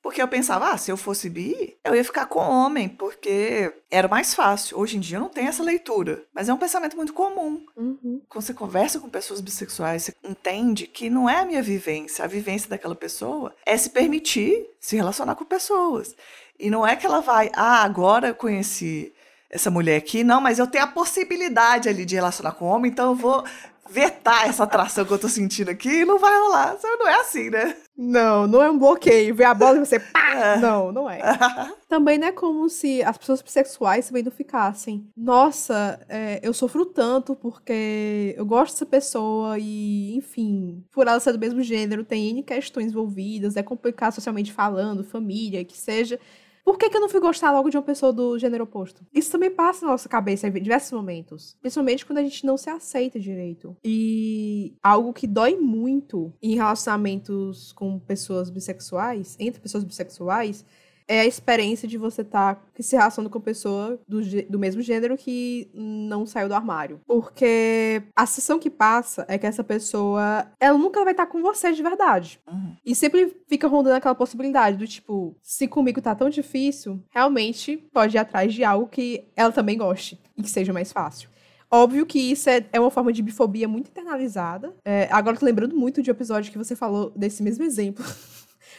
[0.03, 4.09] Porque eu pensava, ah, se eu fosse bi, eu ia ficar com homem, porque era
[4.09, 4.77] mais fácil.
[4.77, 6.25] Hoje em dia eu não tenho essa leitura.
[6.35, 7.65] Mas é um pensamento muito comum.
[7.77, 8.21] Uhum.
[8.29, 12.25] Quando você conversa com pessoas bissexuais, você entende que não é a minha vivência.
[12.25, 16.17] A vivência daquela pessoa é se permitir se relacionar com pessoas.
[16.59, 19.13] E não é que ela vai, ah, agora eu conheci
[19.49, 23.11] essa mulher aqui, não, mas eu tenho a possibilidade ali de relacionar com homem, então
[23.11, 23.45] eu vou
[23.93, 26.79] vetar essa atração que eu tô sentindo aqui e não vai rolar.
[26.83, 27.77] Não é assim, né?
[28.03, 29.35] Não, não é um bloqueio.
[29.35, 30.21] Ver a bola e você pá!
[30.33, 30.57] É.
[30.59, 31.21] Não, não é.
[31.87, 35.07] Também não é como se as pessoas bissexuais também não ficassem.
[35.15, 41.33] Nossa, é, eu sofro tanto porque eu gosto dessa pessoa e, enfim, por ela ser
[41.33, 46.19] do mesmo gênero, tem N questões envolvidas, é complicado socialmente falando, família, que seja.
[46.65, 49.05] Por que, que eu não fui gostar logo de uma pessoa do gênero oposto?
[49.13, 51.57] Isso também passa na nossa cabeça em diversos momentos.
[51.61, 53.77] Principalmente quando a gente não se aceita direito.
[53.85, 60.65] E algo que dói muito em relacionamentos com pessoas bissexuais, entre pessoas bissexuais,
[61.07, 65.17] é a experiência de você estar tá se relacionando com pessoa do, do mesmo gênero
[65.17, 67.01] que não saiu do armário.
[67.07, 71.41] Porque a sensação que passa é que essa pessoa, ela nunca vai estar tá com
[71.43, 72.41] você de verdade.
[72.51, 72.77] Uhum.
[72.85, 78.17] E sempre fica rondando aquela possibilidade do tipo, se comigo tá tão difícil, realmente pode
[78.17, 81.33] ir atrás de algo que ela também goste e que seja mais fácil.
[81.75, 84.75] Óbvio que isso é, é uma forma de bifobia muito internalizada.
[84.85, 88.05] É, agora tô lembrando muito de um episódio que você falou desse mesmo exemplo.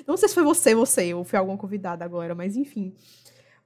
[0.06, 2.93] Não sei se foi você, você, ou foi alguma convidada agora, mas enfim.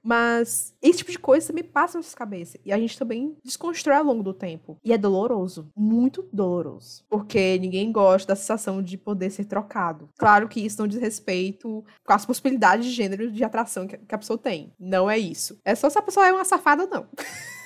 [0.02, 2.58] Mas esse tipo de coisa também passa na nossa cabeça.
[2.64, 4.78] E a gente também desconstrói ao longo do tempo.
[4.84, 5.70] E é doloroso.
[5.76, 7.04] Muito doloroso.
[7.08, 10.08] Porque ninguém gosta da sensação de poder ser trocado.
[10.16, 14.18] Claro que isso não diz respeito com as possibilidades de gênero de atração que a
[14.18, 14.72] pessoa tem.
[14.78, 15.60] Não é isso.
[15.64, 17.06] É só se a pessoa é uma safada ou não.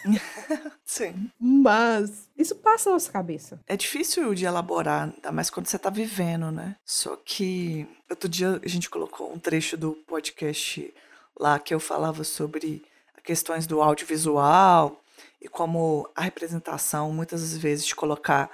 [0.85, 1.31] Sim.
[1.39, 3.61] Mas isso passa na nossa cabeça.
[3.67, 6.77] É difícil de elaborar, ainda mais quando você tá vivendo, né?
[6.85, 10.93] Só que outro dia a gente colocou um trecho do podcast
[11.39, 12.85] lá que eu falava sobre
[13.25, 15.01] questões do audiovisual
[15.41, 18.51] e como a representação muitas vezes de colocar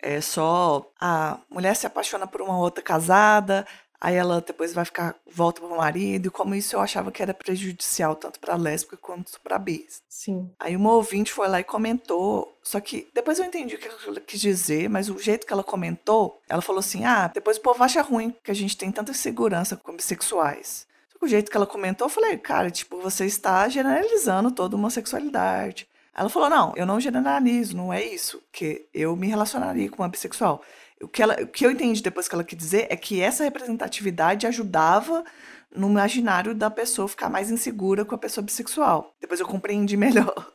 [0.00, 3.66] é só a mulher se apaixona por uma outra casada,
[4.00, 7.22] aí ela depois vai ficar volta para o marido, e como isso eu achava que
[7.22, 10.02] era prejudicial tanto para lésbica quanto para bis.
[10.08, 10.50] Sim.
[10.58, 14.20] Aí uma ouvinte foi lá e comentou, só que depois eu entendi o que ela
[14.20, 17.82] quis dizer, mas o jeito que ela comentou, ela falou assim: "Ah, depois o povo
[17.82, 20.88] acha ruim que a gente tem tanta segurança com bissexuais"
[21.20, 25.88] o jeito que ela comentou, eu falei, cara, tipo, você está generalizando toda uma sexualidade.
[26.14, 30.08] Ela falou, não, eu não generalizo, não é isso, que eu me relacionaria com uma
[30.08, 30.62] bissexual.
[31.02, 33.44] O que, ela, o que eu entendi depois que ela quis dizer é que essa
[33.44, 35.24] representatividade ajudava
[35.74, 39.14] no imaginário da pessoa ficar mais insegura com a pessoa bissexual.
[39.20, 40.52] Depois eu compreendi melhor.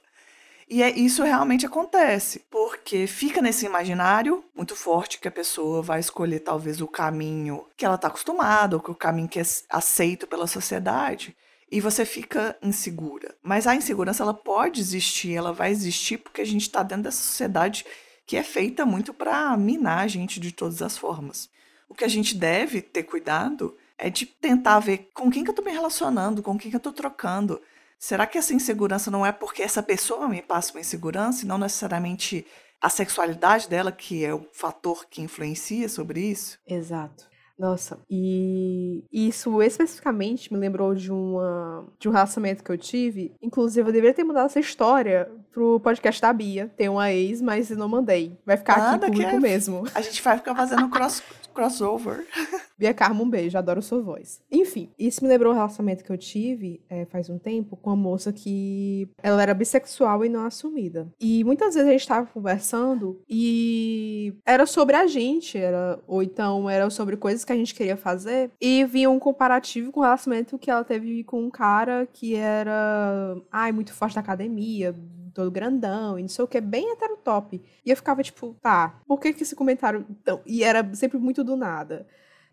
[0.69, 5.99] E é, isso realmente acontece, porque fica nesse imaginário muito forte que a pessoa vai
[5.99, 10.25] escolher talvez o caminho que ela está acostumada, ou que o caminho que é aceito
[10.25, 11.35] pela sociedade,
[11.69, 13.35] e você fica insegura.
[13.41, 17.21] Mas a insegurança ela pode existir, ela vai existir porque a gente está dentro dessa
[17.21, 17.85] sociedade
[18.33, 21.51] que é feita muito para minar a gente de todas as formas.
[21.87, 25.51] O que a gente deve ter cuidado é de tentar ver com quem que eu
[25.51, 27.61] estou me relacionando, com quem que eu estou trocando.
[27.99, 31.59] Será que essa insegurança não é porque essa pessoa me passa uma insegurança e não
[31.59, 32.43] necessariamente
[32.81, 36.57] a sexualidade dela que é o fator que influencia sobre isso?
[36.65, 37.29] Exato.
[37.57, 43.31] Nossa, e isso especificamente me lembrou de, uma, de um relacionamento que eu tive.
[43.41, 46.71] Inclusive, eu deveria ter mandado essa história pro podcast da Bia.
[46.75, 48.37] Tem uma ex, mas não mandei.
[48.45, 49.39] Vai ficar Nada aqui público é...
[49.39, 49.83] mesmo.
[49.93, 51.21] A gente vai ficar fazendo cross,
[51.53, 52.25] crossover.
[52.77, 54.41] Bia Carmo, um beijo, adoro sua voz.
[54.51, 54.62] Enfim,
[54.97, 58.31] isso me lembrou um relacionamento que eu tive é, faz um tempo com uma moça
[58.31, 61.07] que ela era bissexual e não assumida.
[61.19, 66.69] E muitas vezes a gente tava conversando e era sobre a gente, era, ou então
[66.69, 68.51] era sobre coisas que a gente queria fazer.
[68.61, 73.37] E vinha um comparativo com o relacionamento que ela teve com um cara que era,
[73.51, 74.95] ai, muito forte da academia,
[75.33, 77.61] todo grandão e não sei o que, bem heterotop.
[77.85, 80.05] E eu ficava tipo, tá, por que que esse comentário.
[80.09, 82.05] Então, e era sempre muito do nada.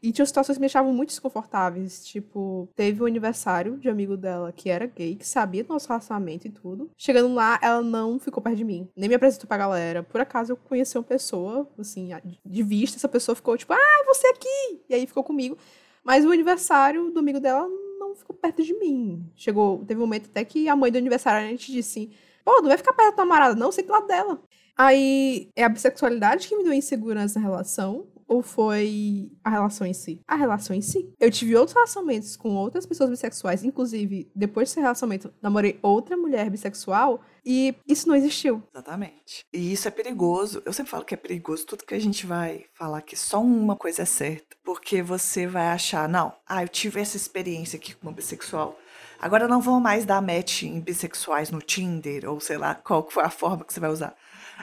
[0.02, 2.04] E tinha situações que me deixavam muito desconfortáveis.
[2.04, 5.88] Tipo, teve um aniversário de um amigo dela que era gay, que sabia do nosso
[5.88, 6.90] relacionamento e tudo.
[6.96, 8.88] Chegando lá, ela não ficou perto de mim.
[8.96, 10.02] Nem me apresentou pra galera.
[10.02, 12.10] Por acaso eu conheci uma pessoa, assim,
[12.44, 14.82] de vista, essa pessoa ficou tipo, ah, você aqui!
[14.88, 15.56] E aí ficou comigo.
[16.02, 19.24] Mas o aniversário do amigo dela não ficou perto de mim.
[19.36, 22.10] Chegou, teve um momento até que a mãe do aniversário a gente disse assim:
[22.44, 24.42] Pô, não vai ficar perto da namorada, não, sei do lado dela.
[24.76, 28.06] Aí é a bissexualidade que me deu insegurança na relação.
[28.30, 30.20] Ou foi a relação em si?
[30.28, 31.12] A relação em si.
[31.18, 33.64] Eu tive outros relacionamentos com outras pessoas bissexuais.
[33.64, 37.20] Inclusive, depois desse relacionamento, namorei outra mulher bissexual.
[37.44, 38.62] E isso não existiu.
[38.72, 39.44] Exatamente.
[39.52, 40.62] E isso é perigoso.
[40.64, 43.74] Eu sempre falo que é perigoso tudo que a gente vai falar que só uma
[43.74, 44.56] coisa é certa.
[44.62, 48.78] Porque você vai achar, não, ah, eu tive essa experiência aqui com uma bissexual.
[49.20, 53.24] Agora não vão mais dar match em bissexuais no Tinder, ou sei lá qual foi
[53.24, 54.14] a forma que você vai usar.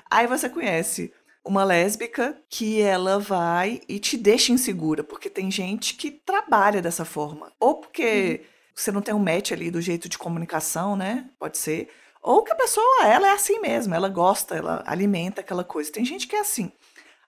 [0.10, 1.12] Aí você conhece
[1.48, 7.06] uma lésbica que ela vai e te deixa insegura, porque tem gente que trabalha dessa
[7.06, 7.52] forma.
[7.60, 8.48] Ou porque uhum.
[8.76, 11.30] você não tem um match ali do jeito de comunicação, né?
[11.40, 11.90] Pode ser.
[12.22, 15.92] Ou que a pessoa, ela é assim mesmo, ela gosta, ela alimenta aquela coisa.
[15.92, 16.72] Tem gente que é assim.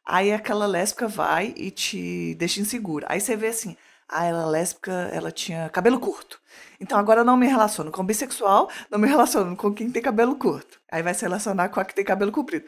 [0.06, 3.06] Aí aquela lésbica vai e te deixa insegura.
[3.10, 3.78] Aí você vê assim,
[4.08, 6.42] ah, ela é lésbica, ela tinha cabelo curto.
[6.80, 10.36] Então agora eu não me relaciono com bissexual, não me relaciono com quem tem cabelo
[10.36, 10.82] curto.
[10.92, 12.66] Aí vai se relacionar com a que tem cabelo comprido.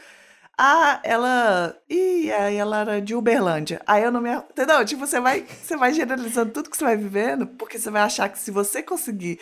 [0.63, 1.76] Ah, ela.
[1.89, 3.82] Ih, aí ela era de Uberlândia.
[3.88, 4.30] Aí eu não me.
[4.32, 4.86] Entendeu?
[4.86, 8.30] Tipo, você vai, você vai generalizando tudo que você vai vivendo, porque você vai achar
[8.30, 9.39] que se você conseguir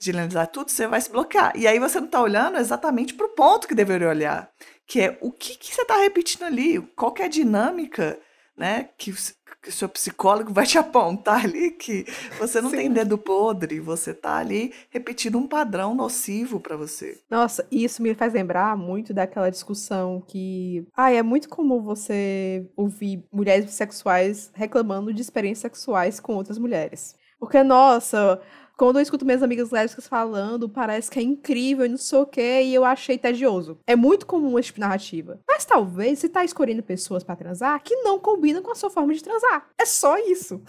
[0.00, 1.52] generalizar tudo, você vai se bloquear.
[1.54, 4.50] E aí você não está olhando exatamente para o ponto que deveria olhar.
[4.88, 8.18] Que é o que, que você está repetindo ali, qual é a dinâmica
[8.56, 12.06] né, que o seu psicólogo vai te apontar ali que
[12.38, 12.76] você não Sim.
[12.76, 17.20] tem dedo podre, você tá ali repetindo um padrão nocivo para você.
[17.30, 23.24] Nossa, isso me faz lembrar muito daquela discussão que, ah, é muito comum você ouvir
[23.32, 27.14] mulheres bissexuais reclamando de experiências sexuais com outras mulheres.
[27.38, 28.40] Porque, nossa,
[28.76, 32.26] quando eu escuto minhas amigas lésbicas falando, parece que é incrível e não sei o
[32.26, 33.78] quê, e eu achei tedioso.
[33.86, 35.40] É muito comum esse tipo de narrativa.
[35.48, 39.14] Mas talvez você tá escolhendo pessoas para transar que não combinam com a sua forma
[39.14, 39.66] de transar.
[39.78, 40.60] É só isso.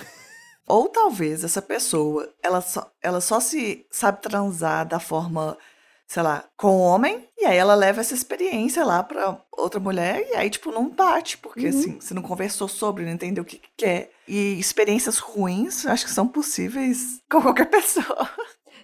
[0.65, 5.57] Ou talvez essa pessoa, ela só, ela só se sabe transar da forma,
[6.07, 10.25] sei lá, com o homem, e aí ela leva essa experiência lá pra outra mulher,
[10.31, 11.69] e aí, tipo, não bate, porque Uhum.
[11.69, 14.11] assim, você não conversou sobre, não entendeu o que, que quer.
[14.27, 18.29] E experiências ruins, acho que são possíveis com qualquer pessoa.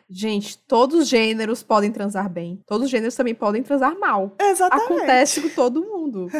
[0.09, 2.61] Gente, todos os gêneros podem transar bem.
[2.67, 4.35] Todos os gêneros também podem transar mal.
[4.39, 4.85] Exatamente.
[4.85, 6.27] Acontece com todo mundo.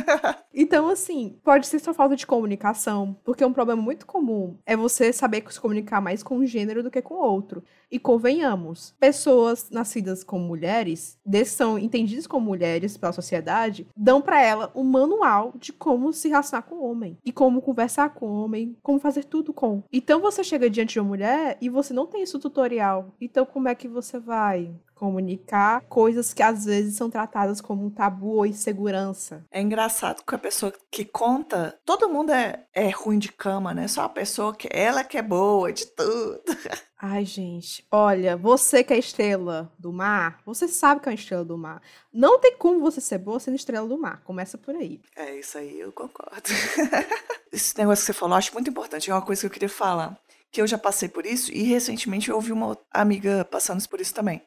[0.55, 5.11] Então, assim, pode ser só falta de comunicação, porque um problema muito comum é você
[5.11, 7.63] saber se comunicar mais com um gênero do que com outro.
[7.93, 14.71] E convenhamos, pessoas nascidas como mulheres, são entendidas como mulheres pela sociedade, dão pra ela
[14.73, 18.75] um manual de como se relacionar com o homem e como conversar com o homem,
[18.81, 19.83] como fazer tudo com.
[19.93, 23.13] Então você chega diante de uma mulher e você não tem isso tutorial.
[23.21, 27.89] Então como é que você vai comunicar coisas que às vezes são tratadas como um
[27.89, 29.45] tabu ou insegurança?
[29.51, 33.87] É engraçado que a pessoa que conta, todo mundo é, é ruim de cama, né?
[33.87, 36.41] Só a pessoa que ela que é boa de tudo.
[37.05, 41.43] Ai, gente, olha, você que é estrela do mar, você sabe que é uma estrela
[41.43, 41.81] do mar.
[42.13, 44.21] Não tem como você ser boa sendo estrela do mar.
[44.23, 45.01] Começa por aí.
[45.13, 46.43] É isso aí, eu concordo.
[47.51, 49.11] Esse negócio que você falou, eu acho muito importante.
[49.11, 50.17] É uma coisa que eu queria falar.
[50.49, 54.13] Que eu já passei por isso e recentemente eu ouvi uma amiga passando por isso
[54.13, 54.41] também.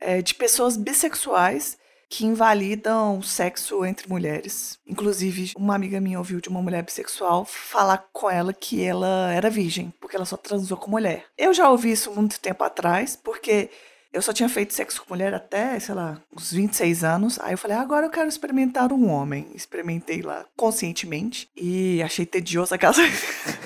[0.00, 1.78] É, de pessoas bissexuais
[2.08, 4.78] que invalidam o sexo entre mulheres.
[4.86, 9.50] Inclusive, uma amiga minha ouviu de uma mulher bissexual falar com ela que ela era
[9.50, 11.24] virgem, porque ela só transou com mulher.
[11.36, 13.70] Eu já ouvi isso muito tempo atrás, porque
[14.12, 17.38] eu só tinha feito sexo com mulher até, sei lá, uns 26 anos.
[17.40, 19.48] Aí eu falei, agora eu quero experimentar um homem.
[19.54, 22.94] Experimentei lá conscientemente e achei tedioso aquela.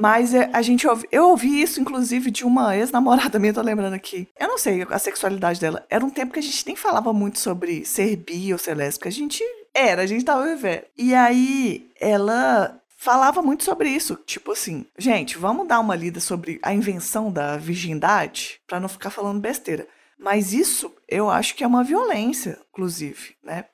[0.00, 3.92] Mas é, a gente ouvi, eu ouvi isso, inclusive, de uma ex-namorada minha, tô lembrando
[3.92, 4.26] aqui.
[4.38, 5.84] Eu não sei a sexualidade dela.
[5.90, 9.10] Era um tempo que a gente nem falava muito sobre ser bi ou ser lésbica.
[9.10, 10.84] A gente era, a gente tava vivendo.
[10.96, 14.16] E aí, ela falava muito sobre isso.
[14.24, 19.10] Tipo assim, gente, vamos dar uma lida sobre a invenção da virgindade, pra não ficar
[19.10, 19.86] falando besteira.
[20.18, 23.66] Mas isso, eu acho que é uma violência, inclusive, né?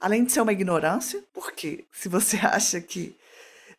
[0.00, 3.16] Além de ser uma ignorância, porque se você acha que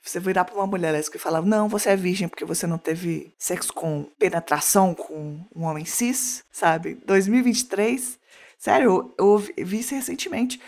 [0.09, 2.77] você virar pra uma mulher lésbica e falar, não, você é virgem porque você não
[2.77, 6.95] teve sexo com penetração com um homem cis, sabe?
[7.05, 8.19] 2023.
[8.57, 10.59] Sério, eu, eu vi isso recentemente.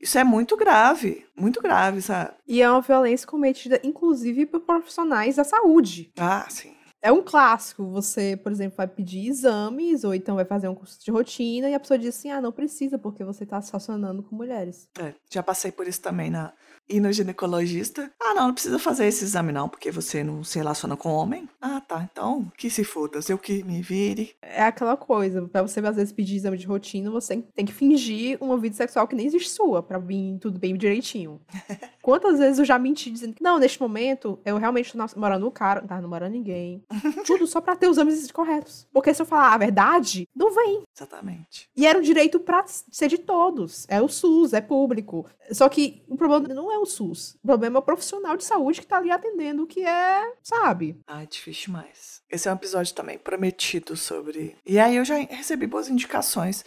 [0.00, 2.32] Isso é muito grave, muito grave, sabe?
[2.46, 6.12] E é uma violência cometida, inclusive, por profissionais da saúde.
[6.18, 6.74] Ah, sim.
[7.00, 7.84] É um clássico.
[7.90, 11.74] Você, por exemplo, vai pedir exames, ou então vai fazer um curso de rotina, e
[11.74, 14.88] a pessoa diz assim: ah, não precisa, porque você tá se relacionando com mulheres.
[14.98, 16.52] É, já passei por isso também na
[16.88, 18.10] ir no ginecologista.
[18.20, 21.48] Ah, não, não precisa fazer esse exame não, porque você não se relaciona com homem.
[21.60, 22.08] Ah, tá.
[22.10, 24.34] Então, que se foda, eu que me vire.
[24.42, 28.38] É aquela coisa, pra você às vezes pedir exame de rotina, você tem que fingir
[28.40, 31.40] uma vida sexual que nem existe sua, pra vir tudo bem direitinho.
[32.02, 35.50] Quantas vezes eu já menti dizendo que, não, neste momento, eu realmente tô namorando o
[35.50, 36.82] cara, não tava namorando ninguém.
[37.24, 38.86] Tudo só pra ter os exames corretos.
[38.92, 40.82] Porque se eu falar a verdade, não vem.
[40.94, 41.68] Exatamente.
[41.74, 43.86] E era um direito pra ser de todos.
[43.88, 45.26] É o SUS, é público.
[45.50, 47.36] Só que o problema não é o SUS.
[47.42, 51.00] O problema é o profissional de saúde que tá ali atendendo, que é, sabe?
[51.06, 52.22] Ah, é difícil demais.
[52.30, 54.56] Esse é um episódio também prometido sobre.
[54.66, 56.64] E aí eu já recebi boas indicações.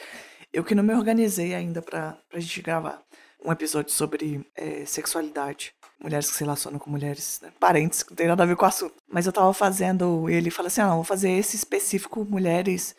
[0.52, 3.04] Eu que não me organizei ainda pra, pra gente gravar
[3.44, 5.74] um episódio sobre é, sexualidade.
[6.00, 7.52] Mulheres que se relacionam com mulheres, né?
[7.60, 8.96] parentes, que não tem nada a ver com o assunto.
[9.08, 12.96] Mas eu tava fazendo, ele falou assim: ah, não, vou fazer esse específico mulheres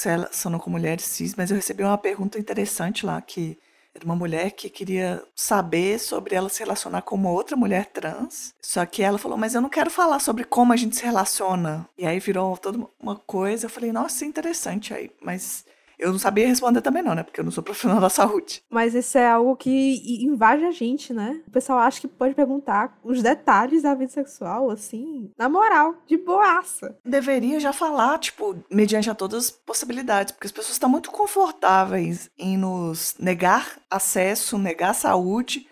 [0.00, 3.58] se relacionam com mulheres cis, mas eu recebi uma pergunta interessante lá que
[3.94, 8.54] era uma mulher que queria saber sobre ela se relacionar com uma outra mulher trans.
[8.62, 11.88] Só que ela falou, mas eu não quero falar sobre como a gente se relaciona.
[11.98, 13.66] E aí virou toda uma coisa.
[13.66, 15.10] Eu falei, nossa, interessante aí.
[15.20, 15.64] Mas
[16.00, 17.22] eu não sabia responder também não, né?
[17.22, 18.62] Porque eu não sou profissional da saúde.
[18.70, 21.40] Mas isso é algo que invade a gente, né?
[21.46, 26.16] O pessoal acha que pode perguntar os detalhes da vida sexual, assim, na moral, de
[26.16, 26.96] boaça.
[27.04, 30.32] Deveria já falar, tipo, mediante a todas as possibilidades.
[30.32, 35.66] Porque as pessoas estão muito confortáveis em nos negar acesso, negar saúde.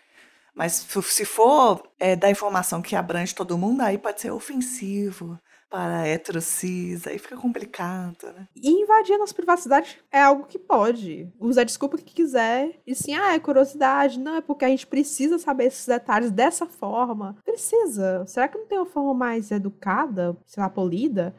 [0.54, 5.38] Mas se- for é, dar informação que abrange todo mundo, aí pode ser ofensivo
[5.70, 8.48] para hétero cis, aí fica complicado, né?
[8.56, 11.30] E invadir a nossa privacidade é algo que pode.
[11.38, 12.80] Usar desculpa que quiser.
[12.86, 14.18] E assim, ah, é curiosidade.
[14.18, 17.36] Não, é porque a gente precisa saber esses detalhes dessa forma.
[17.44, 18.24] Precisa.
[18.26, 21.34] Será que não tem uma forma mais educada, sei lá, polida?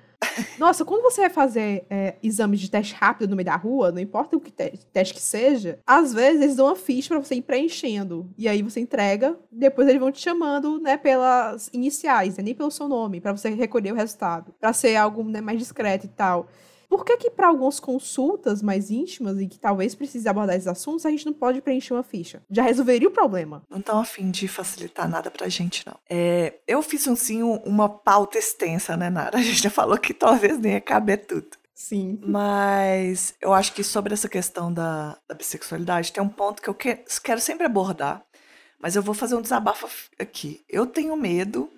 [0.58, 4.00] Nossa, quando você vai fazer é, exames de teste rápido no meio da rua, não
[4.00, 7.36] importa o que te- teste que seja, às vezes eles dão uma ficha pra você
[7.36, 8.30] ir preenchendo.
[8.38, 12.72] E aí você entrega, depois eles vão te chamando, né, pelas iniciais, né, nem pelo
[12.72, 14.54] seu nome, pra você recolher o resultado.
[14.60, 16.48] Pra ser algo né, mais discreto e tal.
[16.90, 21.06] Por que que para algumas consultas mais íntimas e que talvez precise abordar esses assuntos,
[21.06, 22.42] a gente não pode preencher uma ficha?
[22.50, 23.62] Já resolveria o problema.
[23.70, 25.96] Não estão afim de facilitar nada pra gente, não.
[26.10, 29.38] É, eu fiz, assim, uma pauta extensa, né, Nara?
[29.38, 31.60] A gente já falou que talvez nem ia caber tudo.
[31.76, 32.20] Sim.
[32.24, 36.74] Mas eu acho que sobre essa questão da, da bissexualidade, tem um ponto que eu
[36.74, 38.22] que, quero sempre abordar,
[38.80, 39.88] mas eu vou fazer um desabafo
[40.18, 40.62] aqui.
[40.68, 41.70] Eu tenho medo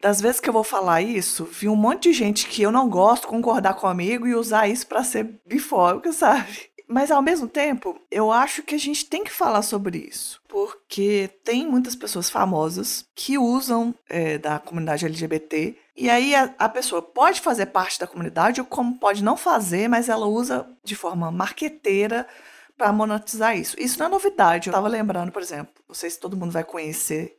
[0.00, 2.88] das vezes que eu vou falar isso, vi um monte de gente que eu não
[2.88, 6.70] gosto concordar comigo e usar isso para ser bifóbica, sabe?
[6.88, 11.30] Mas ao mesmo tempo, eu acho que a gente tem que falar sobre isso, porque
[11.44, 17.00] tem muitas pessoas famosas que usam é, da comunidade LGBT, e aí a, a, pessoa
[17.00, 21.30] pode fazer parte da comunidade, ou como pode não fazer, mas ela usa de forma
[21.30, 22.26] marqueteira
[22.76, 23.76] para monetizar isso.
[23.78, 24.68] Isso não é novidade.
[24.68, 27.36] Eu estava lembrando, por exemplo, não sei se todo mundo vai conhecer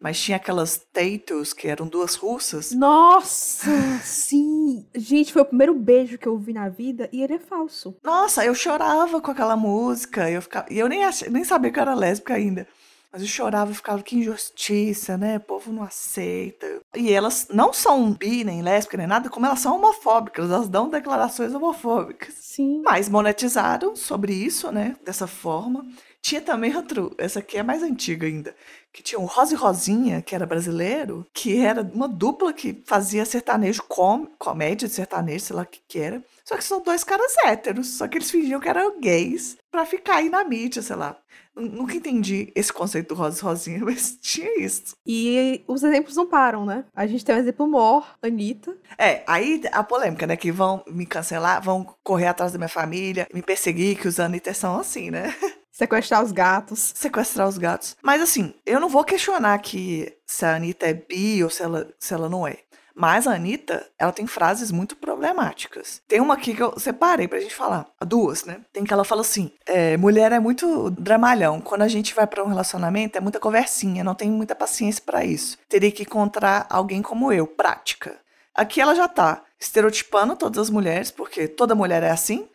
[0.00, 2.72] mas tinha aquelas Tatos, que eram duas russas.
[2.72, 3.70] Nossa,
[4.02, 4.86] sim!
[4.94, 7.94] Gente, foi o primeiro beijo que eu vi na vida e ele é falso.
[8.02, 10.30] Nossa, eu chorava com aquela música.
[10.30, 12.66] Eu ficava, e eu nem, ach, nem sabia que eu era lésbica ainda.
[13.12, 15.38] Mas eu chorava e ficava, que injustiça, né?
[15.38, 16.66] O povo não aceita.
[16.94, 20.48] E elas não são bi, nem lésbica, nem nada, como elas são homofóbicas.
[20.48, 22.34] Elas dão declarações homofóbicas.
[22.34, 22.82] Sim.
[22.84, 24.96] Mas monetizaram sobre isso, né?
[25.04, 25.84] Dessa forma.
[26.22, 28.54] Tinha também outro, essa aqui é mais antiga ainda,
[28.92, 33.82] que tinha o Rose Rosinha, que era brasileiro, que era uma dupla que fazia sertanejo,
[33.88, 36.22] com, comédia de sertanejo, sei lá o que que era.
[36.44, 40.16] Só que são dois caras héteros, só que eles fingiam que eram gays pra ficar
[40.16, 41.16] aí na mídia, sei lá.
[41.54, 44.94] Nunca entendi esse conceito do Rose Rosinha, mas tinha isso.
[45.06, 46.84] E os exemplos não param, né?
[46.94, 48.76] A gente tem um exemplo mor, Anitta.
[48.96, 50.36] É, aí a polêmica, né?
[50.36, 54.54] Que vão me cancelar, vão correr atrás da minha família, me perseguir, que os Anitta
[54.54, 55.34] são assim, né?
[55.80, 56.92] Sequestrar os gatos.
[56.94, 57.96] Sequestrar os gatos.
[58.02, 61.88] Mas assim, eu não vou questionar que se a Anitta é bi ou se ela,
[61.98, 62.58] se ela não é.
[62.94, 66.02] Mas a Anitta, ela tem frases muito problemáticas.
[66.06, 67.86] Tem uma aqui que eu separei pra gente falar.
[68.06, 68.60] Duas, né?
[68.74, 71.62] Tem que ela fala assim: é, mulher é muito dramalhão.
[71.62, 74.04] Quando a gente vai para um relacionamento, é muita conversinha.
[74.04, 75.56] Não tem muita paciência para isso.
[75.66, 78.18] Teria que encontrar alguém como eu, prática.
[78.54, 82.46] Aqui ela já tá estereotipando todas as mulheres, porque toda mulher é assim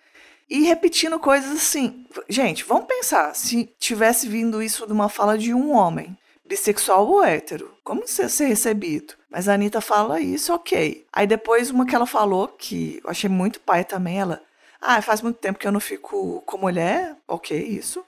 [0.50, 2.06] e repetindo coisas assim.
[2.30, 7.24] Gente, vamos pensar, se tivesse vindo isso de uma fala de um homem, bissexual ou
[7.24, 9.16] hétero, como isso ia ser recebido?
[9.30, 11.06] Mas a Anitta fala isso, ok.
[11.12, 14.42] Aí depois uma que ela falou, que eu achei muito pai também, ela.
[14.80, 18.06] Ah, faz muito tempo que eu não fico com mulher, ok, isso.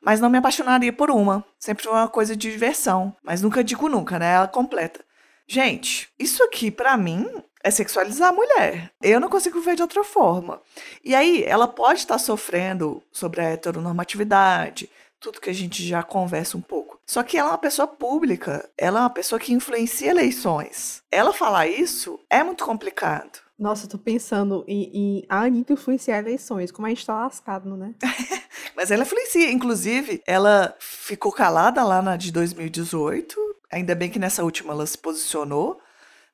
[0.00, 1.44] Mas não me apaixonaria por uma.
[1.58, 3.14] Sempre foi uma coisa de diversão.
[3.22, 4.32] Mas nunca digo nunca, né?
[4.32, 5.04] Ela completa.
[5.46, 7.28] Gente, isso aqui para mim
[7.62, 8.90] é sexualizar a mulher.
[9.02, 10.60] Eu não consigo ver de outra forma.
[11.04, 14.90] E aí, ela pode estar sofrendo sobre a heteronormatividade,
[15.20, 16.98] tudo que a gente já conversa um pouco.
[17.06, 21.02] Só que ela é uma pessoa pública, ela é uma pessoa que influencia eleições.
[21.10, 23.38] Ela falar isso é muito complicado.
[23.58, 27.76] Nossa, eu tô pensando em, em a Anitta influenciar eleições, como a gente tá lascado,
[27.76, 27.94] né?
[28.74, 29.50] Mas ela influencia.
[29.50, 33.36] Inclusive, ela ficou calada lá na de 2018.
[33.70, 35.78] Ainda bem que nessa última ela se posicionou.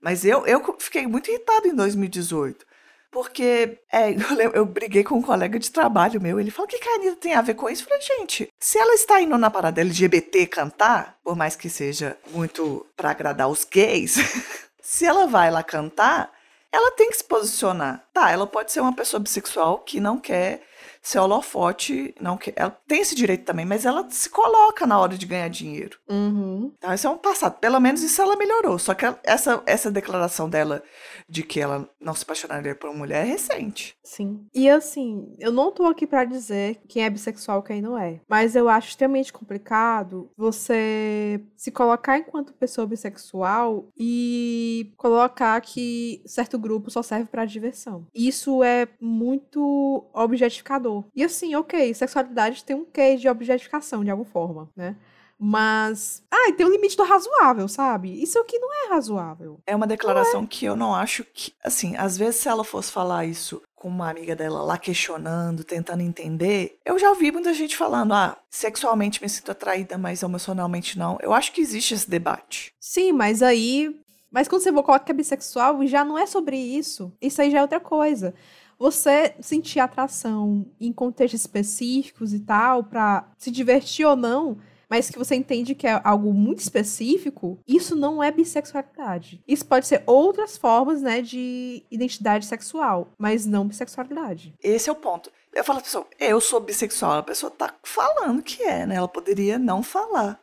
[0.07, 2.64] Mas eu, eu fiquei muito irritado em 2018.
[3.11, 6.38] Porque é, eu, eu, briguei com um colega de trabalho meu.
[6.38, 7.82] Ele falou: o que, que a Anitta tem a ver com isso?
[7.82, 12.16] Eu falei: gente, se ela está indo na parada LGBT cantar, por mais que seja
[12.30, 14.14] muito para agradar os gays,
[14.80, 16.30] se ela vai lá cantar,
[16.70, 18.07] ela tem que se posicionar.
[18.12, 20.62] Tá, ela pode ser uma pessoa bissexual que não quer
[21.07, 25.16] ser holofote, não que ela tem esse direito também, mas ela se coloca na hora
[25.16, 26.00] de ganhar dinheiro.
[26.11, 26.72] Uhum.
[26.76, 27.61] Então, isso é um passado.
[27.61, 28.76] Pelo menos isso ela melhorou.
[28.76, 30.82] Só que essa, essa declaração dela
[31.28, 33.94] de que ela não se apaixonaria por uma mulher é recente.
[34.02, 34.46] Sim.
[34.52, 38.20] E assim, eu não tô aqui para dizer quem é bissexual e quem não é.
[38.28, 46.59] Mas eu acho extremamente complicado você se colocar enquanto pessoa bissexual e colocar que certo
[46.59, 48.09] grupo só serve para diversão.
[48.12, 54.28] Isso é muito objetificador e assim, ok, sexualidade tem um quê de objetificação de alguma
[54.28, 54.97] forma, né?
[55.38, 56.22] Mas.
[56.30, 58.22] Ah, tem um limite do razoável, sabe?
[58.22, 59.61] Isso aqui não é razoável.
[59.66, 60.47] É uma declaração é.
[60.47, 61.53] que eu não acho que.
[61.62, 66.01] Assim, às vezes se ela fosse falar isso com uma amiga dela lá questionando, tentando
[66.01, 71.18] entender, eu já ouvi muita gente falando: ah, sexualmente me sinto atraída, mas emocionalmente não.
[71.20, 72.72] Eu acho que existe esse debate.
[72.80, 73.94] Sim, mas aí.
[74.30, 77.12] Mas quando você coloca que é bissexual, já não é sobre isso.
[77.22, 78.34] Isso aí já é outra coisa
[78.78, 84.58] você sentir atração em contextos específicos e tal, para se divertir ou não,
[84.88, 89.42] mas que você entende que é algo muito específico, isso não é bissexualidade.
[89.46, 94.54] Isso pode ser outras formas, né, de identidade sexual, mas não bissexualidade.
[94.62, 95.30] Esse é o ponto.
[95.52, 98.96] Eu falo pra pessoa, eu sou bissexual, a pessoa tá falando que é, né?
[98.96, 100.38] Ela poderia não falar.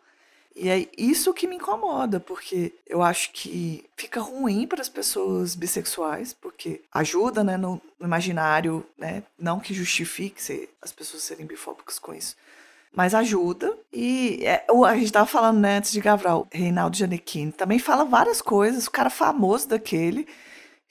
[0.56, 5.56] E é isso que me incomoda, porque eu acho que fica ruim para as pessoas
[5.56, 11.46] bissexuais, porque ajuda, né, no, no imaginário, né, não que justifique se, as pessoas serem
[11.46, 12.36] bifóbicas com isso,
[12.94, 13.76] mas ajuda.
[13.92, 18.42] E é, a gente estava falando né, antes de Gavral, Reinaldo Gianecchini também fala várias
[18.42, 20.28] coisas, o cara famoso daquele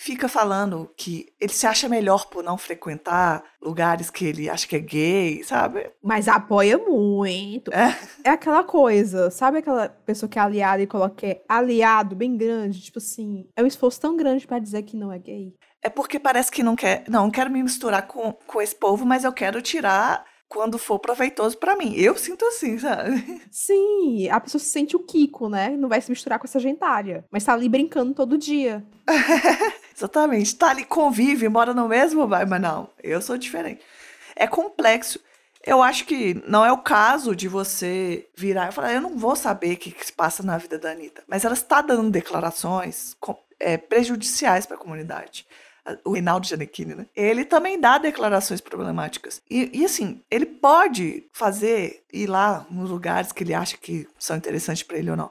[0.02, 4.74] fica falando que ele se acha melhor por não frequentar lugares que ele acha que
[4.74, 5.90] é gay, sabe?
[6.02, 7.72] Mas apoia muito.
[7.72, 12.16] É, É aquela coisa, sabe aquela pessoa que é aliada e coloca que é aliado
[12.16, 12.80] bem grande?
[12.82, 15.54] Tipo assim, é um esforço tão grande pra dizer que não é gay.
[15.80, 17.04] é porque parece que não quer.
[17.08, 20.98] Não, não quero me misturar com, com esse povo, mas eu quero tirar quando for
[20.98, 21.94] proveitoso pra mim.
[21.96, 23.40] Eu sinto assim, sabe?
[23.50, 25.70] Sim, a pessoa se sente o Kiko, né?
[25.70, 27.24] Não vai se misturar com essa gentalha.
[27.30, 28.84] Mas tá ali brincando todo dia.
[29.96, 30.54] Exatamente.
[30.56, 33.80] Tá ali, convive, mora no mesmo bairro, mas não, eu sou diferente.
[34.34, 35.20] É complexo.
[35.64, 39.36] Eu acho que não é o caso de você virar e falar, eu não vou
[39.36, 41.22] saber o que, que se passa na vida da Anitta.
[41.28, 45.46] Mas ela está dando declarações com- é, prejudiciais para a comunidade.
[46.04, 47.06] O Reinaldo Gianecchini, né?
[47.14, 49.40] Ele também dá declarações problemáticas.
[49.50, 54.36] E, e, assim, ele pode fazer, ir lá nos lugares que ele acha que são
[54.36, 55.30] interessantes para ele ou não.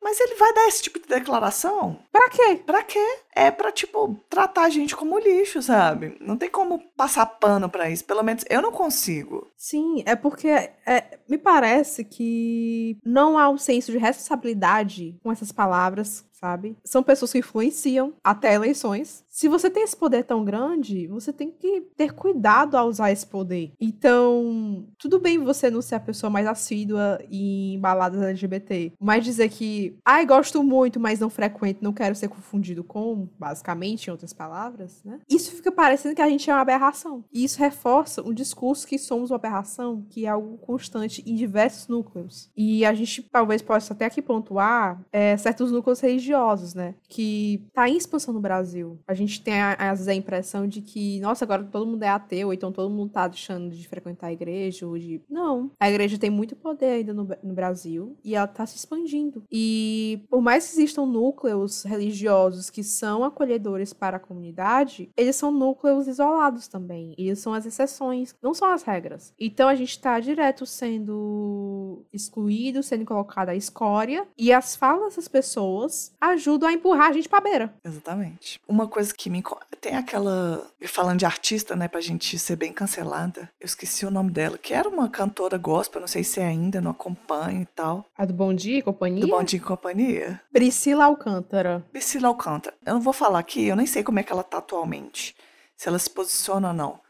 [0.00, 2.62] Mas ele vai dar esse tipo de declaração Pra quê?
[2.64, 3.18] Pra quê?
[3.38, 6.16] É pra, tipo, tratar a gente como lixo, sabe?
[6.20, 8.04] Não tem como passar pano pra isso.
[8.04, 9.46] Pelo menos eu não consigo.
[9.56, 15.52] Sim, é porque é, me parece que não há um senso de responsabilidade com essas
[15.52, 16.76] palavras, sabe?
[16.84, 19.24] São pessoas que influenciam até eleições.
[19.28, 23.26] Se você tem esse poder tão grande, você tem que ter cuidado ao usar esse
[23.26, 23.72] poder.
[23.80, 29.48] Então, tudo bem você não ser a pessoa mais assídua em baladas LGBT, mas dizer
[29.48, 34.32] que, ai, gosto muito, mas não frequento, não quero ser confundido com, basicamente, em outras
[34.32, 35.20] palavras, né?
[35.28, 37.24] Isso fica parecendo que a gente é uma aberração.
[37.32, 41.88] E isso reforça um discurso que somos uma aberração, que é algo constante em diversos
[41.88, 42.50] núcleos.
[42.56, 46.94] E a gente talvez possa até aqui pontuar é, certos núcleos religiosos, né?
[47.08, 48.98] Que tá em expansão no Brasil.
[49.06, 52.52] A gente tem às vezes a impressão de que, nossa, agora todo mundo é ateu,
[52.52, 55.22] então todo mundo tá deixando de frequentar a igreja, ou de.
[55.28, 55.70] Não.
[55.78, 59.42] A igreja tem muito poder ainda no, no Brasil e ela tá se expandindo.
[59.50, 65.50] E por mais que existam núcleos religiosos que são acolhedores para a comunidade, eles são
[65.50, 67.14] núcleos isolados também.
[67.18, 69.32] Eles são as exceções, não são as regras.
[69.38, 75.28] Então a gente tá direto sendo excluído, sendo colocado à escória, e as falas dessas
[75.28, 77.74] pessoas ajudam a empurrar a gente pra beira.
[77.84, 78.60] Exatamente.
[78.68, 79.42] Uma coisa que me.
[79.80, 80.66] Tem aquela.
[80.86, 81.88] Falando de artista, né?
[81.88, 83.50] Pra gente ser bem cancelada.
[83.60, 86.80] Eu esqueci o nome dela, que era uma cantora gospel, não sei se é ainda,
[86.80, 88.04] não acompanho e tal.
[88.16, 89.20] A do Bom Dia e Companhia?
[89.20, 90.40] Do Bom Dia e Companhia.
[90.52, 91.84] Priscila Alcântara.
[91.92, 92.76] Priscila Alcântara.
[92.84, 95.36] Eu não vou falar aqui, eu nem sei como é que ela tá atualmente.
[95.76, 97.00] Se ela se posiciona ou não.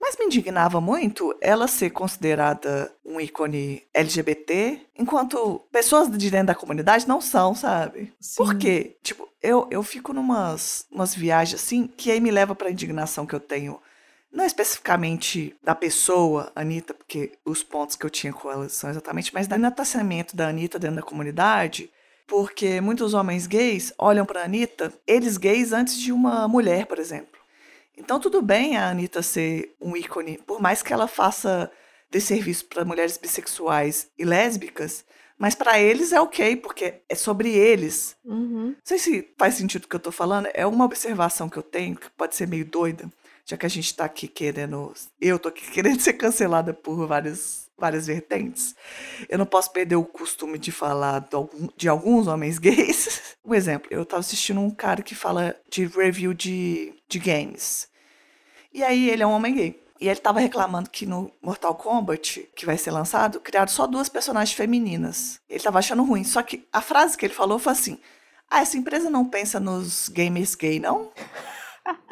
[0.00, 6.54] Mas me indignava muito ela ser considerada um ícone LGBT, enquanto pessoas de dentro da
[6.54, 8.12] comunidade não são, sabe?
[8.36, 8.58] Por Sim.
[8.58, 8.96] quê?
[9.02, 13.34] Tipo, eu, eu fico numas umas viagens assim, que aí me leva pra indignação que
[13.34, 13.80] eu tenho.
[14.30, 19.32] Não especificamente da pessoa, Anitta, porque os pontos que eu tinha com ela são exatamente,
[19.32, 21.90] mas do enaltecimento da Anitta dentro da comunidade,
[22.28, 27.40] porque muitos homens gays olham pra Anitta, eles gays antes de uma mulher, por exemplo.
[27.96, 31.72] Então tudo bem a Anitta ser um ícone, por mais que ela faça
[32.10, 35.04] desserviço para mulheres bissexuais e lésbicas,
[35.38, 38.14] mas para eles é ok, porque é sobre eles.
[38.24, 38.68] Uhum.
[38.68, 41.62] Não sei se faz sentido o que eu tô falando, é uma observação que eu
[41.62, 43.10] tenho, que pode ser meio doida,
[43.44, 44.92] já que a gente tá aqui querendo.
[45.20, 48.74] Eu tô aqui querendo ser cancelada por várias, várias vertentes.
[49.28, 51.28] Eu não posso perder o costume de falar
[51.76, 53.36] de, alguns homens gays.
[53.44, 57.88] Um exemplo, eu tava assistindo um cara que fala de review de, de games.
[58.72, 59.82] E aí ele é um homem gay.
[60.00, 64.08] E ele tava reclamando que no Mortal Kombat, que vai ser lançado, criaram só duas
[64.08, 65.40] personagens femininas.
[65.48, 66.22] Ele tava achando ruim.
[66.22, 67.98] Só que a frase que ele falou foi assim:
[68.48, 71.10] Ah, essa empresa não pensa nos gamers gay, não?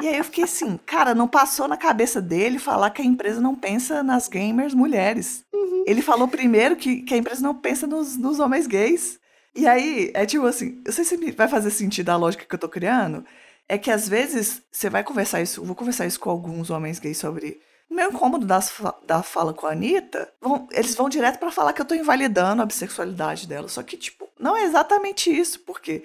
[0.01, 3.41] E aí eu fiquei assim, cara, não passou na cabeça dele falar que a empresa
[3.41, 5.45] não pensa nas gamers mulheres.
[5.87, 9.19] Ele falou primeiro que, que a empresa não pensa nos, nos homens gays.
[9.55, 12.59] E aí, é tipo assim, eu sei se vai fazer sentido a lógica que eu
[12.59, 13.25] tô criando.
[13.69, 17.19] É que às vezes você vai conversar isso, vou conversar isso com alguns homens gays
[17.19, 18.73] sobre o meu incômodo das
[19.07, 20.31] da fala com a Anitta.
[20.41, 23.69] Vão, eles vão direto pra falar que eu tô invalidando a bissexualidade dela.
[23.69, 26.05] Só que, tipo, não é exatamente isso, porque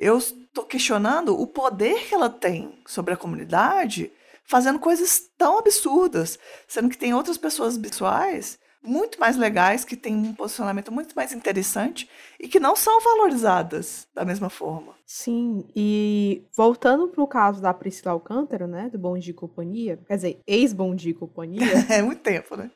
[0.00, 4.10] eu estou questionando o poder que ela tem sobre a comunidade,
[4.42, 10.16] fazendo coisas tão absurdas, sendo que tem outras pessoas bissexuais muito mais legais, que têm
[10.16, 14.94] um posicionamento muito mais interessante e que não são valorizadas da mesma forma.
[15.04, 20.16] Sim, e voltando pro caso da Priscila Alcântara, né, do Bom Dia e Companhia, quer
[20.16, 22.70] dizer, ex-Bom Dia e Companhia, É muito tempo, né?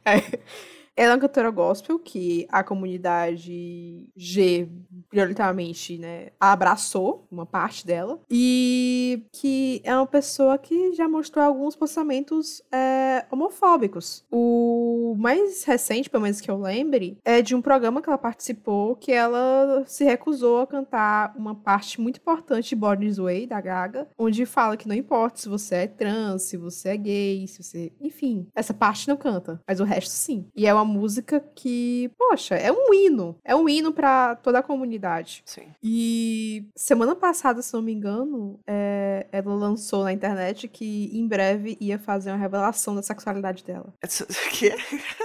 [0.97, 4.69] Ela é uma cantora gospel que a comunidade G,
[5.09, 8.21] prioritariamente, né, abraçou uma parte dela.
[8.31, 14.25] E que é uma pessoa que já mostrou alguns pensamentos é, homofóbicos.
[14.31, 18.97] O mais recente, pelo menos que eu lembre, é de um programa que ela participou
[18.97, 23.61] que ela se recusou a cantar uma parte muito importante de Born This Way, da
[23.61, 27.63] Gaga, onde fala que não importa se você é trans, se você é gay, se
[27.63, 27.93] você...
[28.01, 30.47] Enfim, essa parte não canta, mas o resto sim.
[30.55, 33.37] E é uma música que, poxa, é um hino.
[33.45, 35.43] É um hino para toda a comunidade.
[35.45, 35.67] Sim.
[35.83, 41.77] E semana passada, se não me engano, é, ela lançou na internet que em breve
[41.81, 43.93] ia fazer uma revelação da sexualidade dela.
[44.55, 44.73] Que?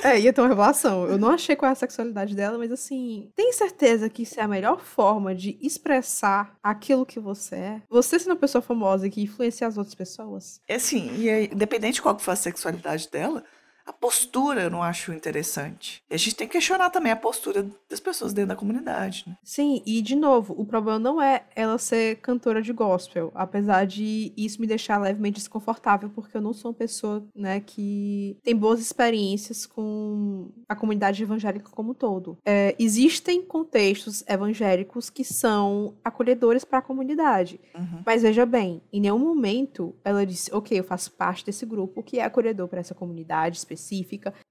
[0.03, 1.05] É, ia ter uma revelação.
[1.05, 4.43] Eu não achei qual é a sexualidade dela, mas assim, tem certeza que isso é
[4.43, 7.81] a melhor forma de expressar aquilo que você é?
[7.89, 10.61] Você sendo uma pessoa famosa que influencia as outras pessoas?
[10.67, 13.43] É assim, e aí, independente de qual que for a sexualidade dela,
[13.89, 16.03] a postura eu não acho interessante.
[16.09, 19.35] E a gente tem que questionar também a postura das pessoas dentro da comunidade, né?
[19.43, 24.31] Sim, e de novo, o problema não é ela ser cantora de gospel, apesar de
[24.37, 28.79] isso me deixar levemente desconfortável, porque eu não sou uma pessoa, né, que tem boas
[28.79, 32.37] experiências com a comunidade evangélica como um todo.
[32.45, 38.03] É, existem contextos evangélicos que são acolhedores para a comunidade, Uhum.
[38.05, 42.19] mas veja bem, em nenhum momento ela disse, ok, eu faço parte desse grupo que
[42.19, 43.78] é acolhedor para essa comunidade específica,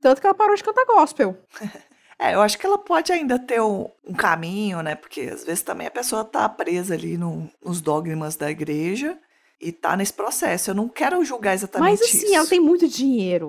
[0.00, 1.36] tanto que ela parou de cantar gospel.
[2.20, 4.96] É, eu acho que ela pode ainda ter um, um caminho, né?
[4.96, 9.16] Porque às vezes também a pessoa tá presa ali no- nos dogmas da igreja
[9.60, 10.70] e tá nesse processo.
[10.70, 12.34] Eu não quero julgar exatamente Mas assim, isso.
[12.34, 13.46] ela tem muito dinheiro.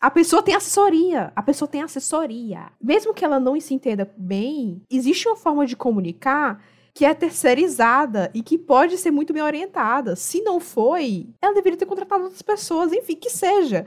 [0.00, 1.32] A pessoa tem assessoria.
[1.34, 2.70] A pessoa tem assessoria.
[2.80, 6.62] Mesmo que ela não se entenda bem, existe uma forma de comunicar
[6.94, 10.14] que é terceirizada e que pode ser muito bem orientada.
[10.14, 13.86] Se não foi, ela deveria ter contratado outras pessoas, enfim, que seja.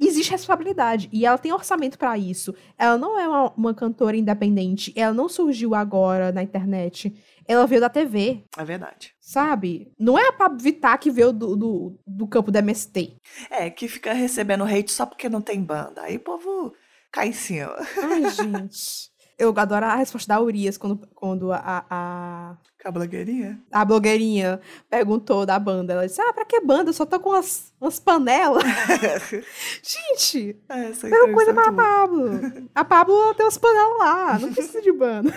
[0.00, 2.54] Existe responsabilidade e ela tem orçamento pra isso.
[2.76, 7.14] Ela não é uma, uma cantora independente, ela não surgiu agora na internet.
[7.46, 9.12] Ela veio da TV, É verdade.
[9.20, 9.92] sabe?
[9.98, 13.16] Não é a Pablo Vittar que veio do, do, do campo da MST.
[13.50, 16.02] É, que fica recebendo hate só porque não tem banda.
[16.02, 16.74] Aí o povo
[17.12, 17.74] cai em cima.
[18.02, 19.12] Ai, gente.
[19.38, 23.58] Eu adoro a resposta da Urias quando, quando a, a, a blogueirinha.
[23.72, 24.60] a blogueirinha
[24.90, 25.92] perguntou da banda.
[25.94, 26.90] Ela disse: Ah, pra que banda?
[26.90, 28.62] Eu só tô com umas, umas panelas.
[29.82, 31.82] Gente, É, Essa mesma coisa é pra boa.
[31.82, 32.40] Pablo.
[32.74, 35.32] A Pablo tem umas panelas lá, não precisa de banda.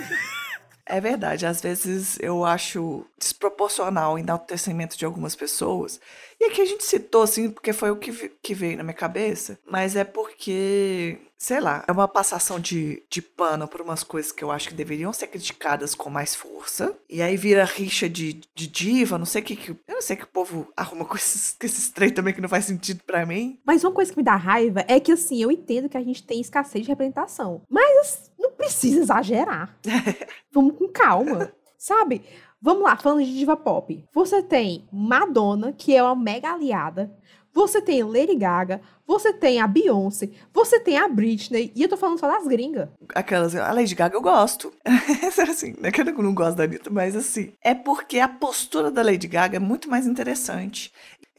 [0.89, 5.99] É verdade, às vezes eu acho desproporcional o enaltecimento de algumas pessoas.
[6.39, 8.11] E aqui a gente citou, assim, porque foi o que,
[8.41, 13.21] que veio na minha cabeça, mas é porque, sei lá, é uma passação de, de
[13.23, 16.95] pano por umas coisas que eu acho que deveriam ser criticadas com mais força.
[17.09, 19.71] E aí vira rixa de, de diva, não sei o que que.
[19.71, 22.49] Eu não sei que o povo arruma com esses, com esses trem também que não
[22.49, 23.59] faz sentido pra mim.
[23.65, 26.23] Mas uma coisa que me dá raiva é que, assim, eu entendo que a gente
[26.23, 27.63] tem escassez de representação.
[27.67, 29.75] Mas não precisa exagerar.
[30.51, 32.21] Vamos com calma, sabe?
[32.61, 34.03] Vamos lá, falando de diva pop.
[34.13, 37.11] Você tem Madonna, que é uma mega aliada.
[37.53, 38.81] Você tem Lady Gaga.
[39.05, 40.29] Você tem a Beyoncé.
[40.53, 41.71] Você tem a Britney.
[41.75, 42.89] E eu tô falando só das gringas.
[43.15, 44.71] Aquelas, a Lady Gaga eu gosto.
[45.49, 48.91] assim, não é que eu não gosto da Anitta, mas assim, é porque a postura
[48.91, 50.91] da Lady Gaga é muito mais interessante.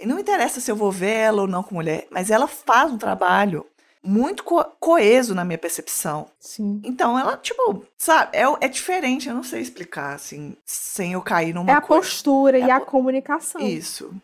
[0.04, 2.98] Não interessa se eu vou ver ela ou não com mulher, mas ela faz um
[2.98, 3.66] trabalho
[4.08, 6.26] muito co- coeso na minha percepção.
[6.40, 6.80] Sim.
[6.82, 11.54] Então ela, tipo, sabe, é, é diferente, eu não sei explicar, assim, sem eu cair
[11.54, 12.02] numa É a coisa.
[12.02, 13.60] postura É e a a comunicação.
[13.60, 14.14] Isso.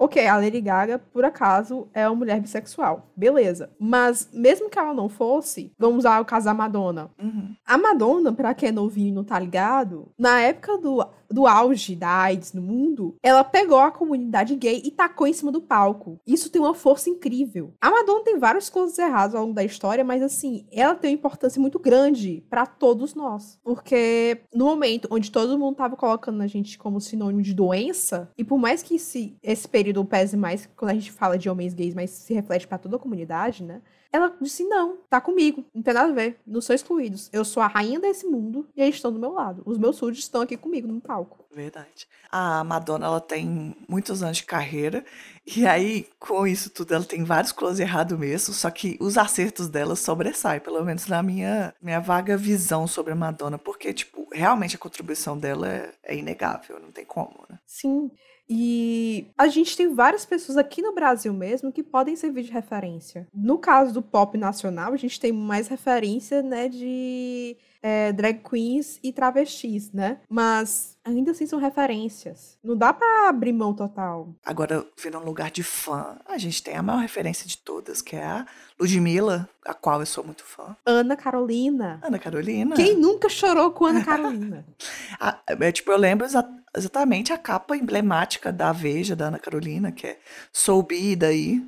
[0.00, 3.10] Ok, a Lady Gaga, por acaso, é uma mulher bissexual.
[3.16, 3.70] Beleza.
[3.80, 7.10] Mas, mesmo que ela não fosse, vamos usar o caso da Madonna.
[7.20, 7.54] Uhum.
[7.66, 11.94] A Madonna, pra quem é novinho e não tá ligado, na época do, do auge
[11.94, 16.20] da AIDS no mundo, ela pegou a comunidade gay e tacou em cima do palco.
[16.26, 17.72] Isso tem uma força incrível.
[17.80, 21.18] A Madonna tem várias coisas erradas ao longo da história, mas assim, ela tem uma
[21.18, 23.58] importância muito grande pra todos nós.
[23.62, 28.44] Porque no momento onde todo mundo tava colocando a gente como sinônimo de doença, e
[28.44, 31.94] por mais que esse, esse período pese mais quando a gente fala de homens gays,
[31.94, 33.80] mas se reflete pra toda a comunidade, né?
[34.12, 37.28] Ela disse: não, tá comigo, não tem nada a ver, não são excluídos.
[37.32, 39.62] Eu sou a rainha desse mundo e eles estão do meu lado.
[39.66, 41.44] Os meus súditos estão aqui comigo no palco.
[41.52, 42.06] Verdade.
[42.30, 45.04] A Madonna, ela tem muitos anos de carreira,
[45.46, 49.68] e aí, com isso tudo, ela tem vários close errado mesmo, só que os acertos
[49.68, 54.76] dela sobressaem, pelo menos na minha, minha vaga visão sobre a Madonna, porque, tipo, realmente
[54.76, 57.58] a contribuição dela é, é inegável, não tem como, né?
[57.66, 58.10] Sim.
[58.50, 63.26] E a gente tem várias pessoas aqui no Brasil mesmo que podem servir de referência.
[63.34, 67.56] No caso do pop nacional, a gente tem mais referência, né, de
[67.88, 70.18] é, drag queens e travestis, né?
[70.28, 72.58] Mas ainda assim são referências.
[72.62, 74.28] Não dá pra abrir mão total.
[74.44, 78.14] Agora, vendo um lugar de fã, a gente tem a maior referência de todas, que
[78.16, 78.46] é a
[78.78, 80.76] Ludmilla, a qual eu sou muito fã.
[80.84, 81.98] Ana Carolina.
[82.02, 82.76] Ana Carolina.
[82.76, 84.64] Quem nunca chorou com Ana Carolina?
[85.20, 89.90] Ah, é, tipo, eu lembro exa- exatamente a capa emblemática da Veja, da Ana Carolina,
[89.90, 90.18] que é
[90.52, 91.60] Soubi daí.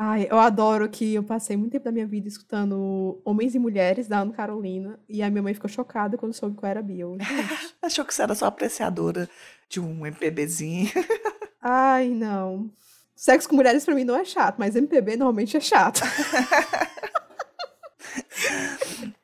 [0.00, 4.06] Ai, eu adoro que eu passei muito tempo da minha vida escutando Homens e Mulheres
[4.06, 7.00] da Ana Carolina e a minha mãe ficou chocada quando soube que eu era bi.
[7.00, 9.28] Eu, gente, Achou que você era só apreciadora
[9.68, 10.88] de um MPBzinho.
[11.60, 12.70] Ai, não.
[13.16, 16.00] Sexo com mulheres pra mim não é chato, mas MPB normalmente é chato.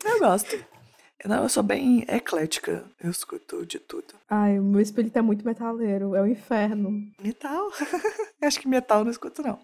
[0.04, 0.64] Eu gosto.
[1.24, 2.84] Não, eu sou bem eclética.
[3.02, 4.14] Eu escuto de tudo.
[4.28, 6.90] Ai, o meu espírito é muito metaleiro, é o inferno.
[7.18, 7.70] Metal?
[8.42, 9.58] Acho que metal eu não escuto, não.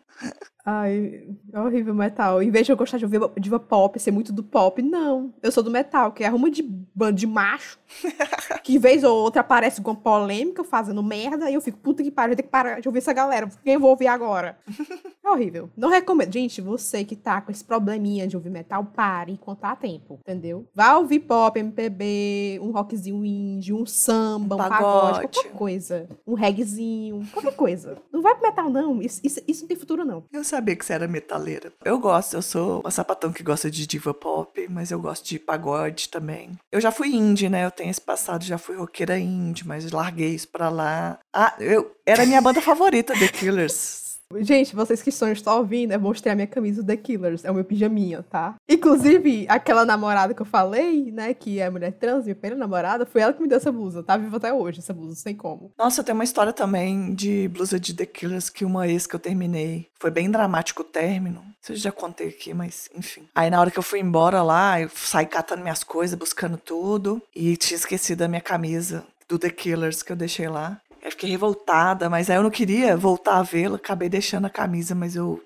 [0.65, 2.43] Ai, é horrível metal.
[2.43, 5.33] Em vez de eu gostar de ouvir diva pop, ser muito do pop, não.
[5.43, 7.79] Eu sou do metal, que é arruma de bando de macho.
[8.63, 12.33] que vez ou outra aparece com polêmica, fazendo merda, e eu fico, puta que pariu,
[12.33, 13.49] eu tenho que parar de ouvir essa galera.
[13.65, 14.59] Quem eu vou ouvir agora?
[15.23, 15.69] É horrível.
[15.77, 16.33] Não recomendo.
[16.33, 20.67] Gente, você que tá com esse probleminha de ouvir metal, pare enquanto há tempo, entendeu?
[20.75, 26.09] Vá ouvir pop, MPB, um rockzinho indie, um samba, um, Um pagode, qualquer coisa.
[26.27, 27.99] Um reggaezinho, qualquer coisa.
[28.11, 29.01] Não vai pro metal, não.
[29.03, 30.25] Isso, isso, isso não tem futuro, não.
[30.33, 31.73] Eu sabia que você era metaleira.
[31.85, 35.39] Eu gosto, eu sou uma sapatão que gosta de diva pop, mas eu gosto de
[35.39, 36.59] pagode também.
[36.71, 37.65] Eu já fui indie, né?
[37.65, 41.19] Eu tenho esse passado, já fui roqueira indie, mas larguei isso pra lá.
[41.33, 44.10] Ah, eu era a minha banda favorita, The Killers.
[44.39, 47.45] Gente, vocês que estão estão ouvindo, eu mostrei a minha camisa do The Killers.
[47.45, 48.55] É o meu pijaminha, tá?
[48.69, 53.23] Inclusive, aquela namorada que eu falei, né, que é mulher trans, minha primeira namorada, foi
[53.23, 54.05] ela que me deu essa blusa.
[54.05, 55.73] Tá viva até hoje, essa blusa, sem como.
[55.77, 59.21] Nossa, tenho uma história também de blusa de The Killers que uma ex que eu
[59.21, 59.89] terminei.
[59.99, 61.43] Foi bem dramático o término.
[61.61, 63.29] Isso eu já contei aqui, mas enfim.
[63.35, 67.21] Aí na hora que eu fui embora lá, eu saí catando minhas coisas, buscando tudo.
[67.35, 70.81] E tinha esquecido a minha camisa do The Killers que eu deixei lá.
[71.03, 73.77] Eu fiquei revoltada, mas aí eu não queria voltar a vê-la.
[73.77, 75.43] Acabei deixando a camisa, mas eu.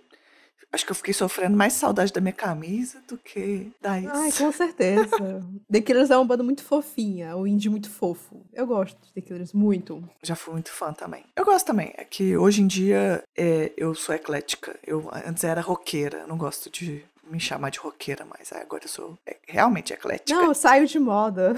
[0.72, 4.10] Acho que eu fiquei sofrendo mais saudade da minha camisa do que da ex.
[4.12, 5.08] Ai, com certeza.
[5.70, 8.44] The Killers é uma banda muito fofinha, o indie muito fofo.
[8.52, 10.02] Eu gosto de The Killers muito.
[10.20, 11.24] Já fui muito fã também.
[11.36, 11.94] Eu gosto também.
[11.96, 14.76] É que hoje em dia é, eu sou eclética.
[14.84, 16.26] Eu antes era roqueira.
[16.26, 18.52] Não gosto de me chamar de roqueira mais.
[18.52, 20.38] Aí Agora eu sou é, realmente eclética.
[20.38, 21.54] Não, saiu de moda.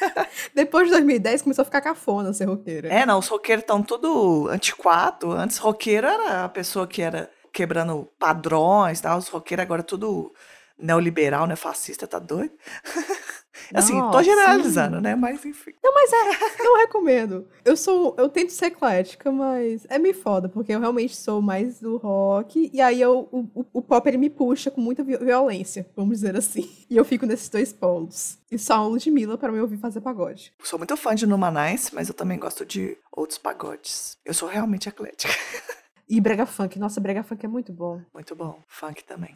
[0.54, 2.88] Depois de 2010 começou a ficar cafona ser roqueira.
[2.88, 5.32] É, não, os roqueiros estão tudo antiquado.
[5.32, 9.18] Antes roqueiro era a pessoa que era quebrando padrões, tal.
[9.18, 10.32] Os roqueiros agora tudo
[10.78, 12.52] neoliberal, né, fascista, tá doido?
[13.74, 15.72] assim, tô Nossa, generalizando, né, mas enfim.
[15.82, 17.46] Não, mas é, não recomendo.
[17.64, 21.80] Eu sou, eu tento ser eclética, mas é meio foda, porque eu realmente sou mais
[21.80, 25.88] do rock, e aí eu, o, o- pop ele me puxa com muita vi- violência,
[25.96, 26.70] vamos dizer assim.
[26.88, 28.38] E eu fico nesses dois polos.
[28.50, 30.52] E só a Ludmilla para me ouvir fazer pagode.
[30.62, 34.16] Sou muito fã de Numanice, mas eu também gosto de outros pagodes.
[34.24, 35.32] Eu sou realmente eclética.
[36.08, 38.00] E brega funk, nossa, brega funk é muito bom.
[38.14, 38.60] Muito bom.
[38.68, 39.34] Funk também.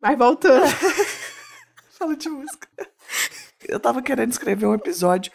[0.00, 0.64] Mas voltando.
[1.98, 2.66] Fala de música.
[3.66, 5.32] Eu tava querendo escrever um episódio